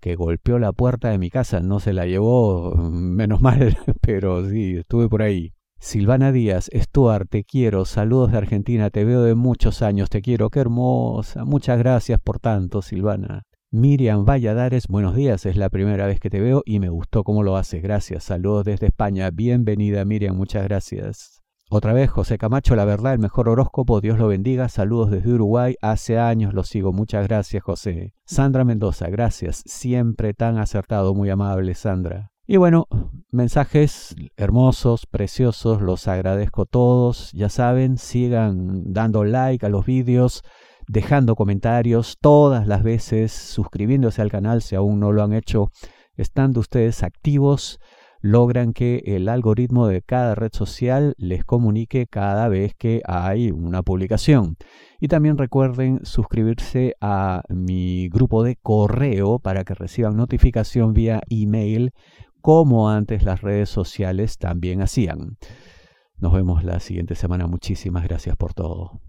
que 0.00 0.14
golpeó 0.14 0.58
la 0.58 0.72
puerta 0.72 1.08
de 1.08 1.16
mi 1.16 1.30
casa. 1.30 1.60
No 1.60 1.80
se 1.80 1.94
la 1.94 2.04
llevó, 2.04 2.74
menos 2.76 3.40
mal, 3.42 3.78
pero 4.02 4.46
sí, 4.46 4.76
estuve 4.76 5.08
por 5.08 5.22
ahí. 5.22 5.54
Silvana 5.78 6.32
Díaz, 6.32 6.70
Stuart, 6.74 7.30
te 7.30 7.44
quiero, 7.44 7.86
saludos 7.86 8.32
de 8.32 8.38
Argentina, 8.38 8.90
te 8.90 9.04
veo 9.06 9.22
de 9.22 9.34
muchos 9.34 9.80
años, 9.80 10.10
te 10.10 10.20
quiero, 10.20 10.50
qué 10.50 10.60
hermosa, 10.60 11.44
muchas 11.46 11.78
gracias 11.78 12.20
por 12.20 12.40
tanto, 12.40 12.82
Silvana. 12.82 13.44
Miriam 13.76 14.24
Valladares, 14.24 14.86
buenos 14.86 15.16
días, 15.16 15.46
es 15.46 15.56
la 15.56 15.68
primera 15.68 16.06
vez 16.06 16.20
que 16.20 16.30
te 16.30 16.40
veo 16.40 16.62
y 16.64 16.78
me 16.78 16.90
gustó 16.90 17.24
cómo 17.24 17.42
lo 17.42 17.56
haces, 17.56 17.82
gracias. 17.82 18.22
Saludos 18.22 18.64
desde 18.64 18.86
España, 18.86 19.28
bienvenida 19.32 20.04
Miriam, 20.04 20.36
muchas 20.36 20.62
gracias. 20.62 21.42
Otra 21.70 21.92
vez, 21.92 22.08
José 22.08 22.38
Camacho, 22.38 22.76
la 22.76 22.84
verdad, 22.84 23.14
el 23.14 23.18
mejor 23.18 23.48
horóscopo, 23.48 24.00
Dios 24.00 24.16
lo 24.16 24.28
bendiga, 24.28 24.68
saludos 24.68 25.10
desde 25.10 25.32
Uruguay, 25.32 25.74
hace 25.82 26.20
años 26.20 26.54
lo 26.54 26.62
sigo, 26.62 26.92
muchas 26.92 27.26
gracias 27.26 27.64
José. 27.64 28.14
Sandra 28.24 28.62
Mendoza, 28.62 29.08
gracias, 29.08 29.64
siempre 29.66 30.34
tan 30.34 30.58
acertado, 30.58 31.12
muy 31.12 31.30
amable 31.30 31.74
Sandra. 31.74 32.30
Y 32.46 32.58
bueno, 32.58 32.86
mensajes 33.32 34.14
hermosos, 34.36 35.06
preciosos, 35.06 35.82
los 35.82 36.06
agradezco 36.06 36.64
todos, 36.64 37.32
ya 37.32 37.48
saben, 37.48 37.98
sigan 37.98 38.92
dando 38.92 39.24
like 39.24 39.66
a 39.66 39.68
los 39.68 39.84
vídeos 39.84 40.44
dejando 40.88 41.36
comentarios 41.36 42.18
todas 42.20 42.66
las 42.66 42.82
veces, 42.82 43.32
suscribiéndose 43.32 44.22
al 44.22 44.30
canal 44.30 44.62
si 44.62 44.74
aún 44.74 45.00
no 45.00 45.12
lo 45.12 45.22
han 45.22 45.32
hecho, 45.32 45.70
estando 46.16 46.60
ustedes 46.60 47.02
activos, 47.02 47.80
logran 48.24 48.72
que 48.72 49.02
el 49.04 49.28
algoritmo 49.28 49.86
de 49.86 50.00
cada 50.00 50.34
red 50.34 50.50
social 50.52 51.14
les 51.18 51.44
comunique 51.44 52.06
cada 52.06 52.48
vez 52.48 52.74
que 52.74 53.02
hay 53.04 53.50
una 53.50 53.82
publicación. 53.82 54.56
Y 54.98 55.08
también 55.08 55.36
recuerden 55.36 56.00
suscribirse 56.04 56.94
a 57.02 57.42
mi 57.50 58.08
grupo 58.08 58.42
de 58.42 58.56
correo 58.56 59.40
para 59.40 59.64
que 59.64 59.74
reciban 59.74 60.16
notificación 60.16 60.94
vía 60.94 61.20
email 61.28 61.92
como 62.40 62.88
antes 62.88 63.24
las 63.24 63.42
redes 63.42 63.68
sociales 63.68 64.38
también 64.38 64.80
hacían. 64.80 65.36
Nos 66.16 66.32
vemos 66.32 66.64
la 66.64 66.80
siguiente 66.80 67.14
semana. 67.14 67.46
Muchísimas 67.46 68.04
gracias 68.04 68.36
por 68.36 68.54
todo. 68.54 69.03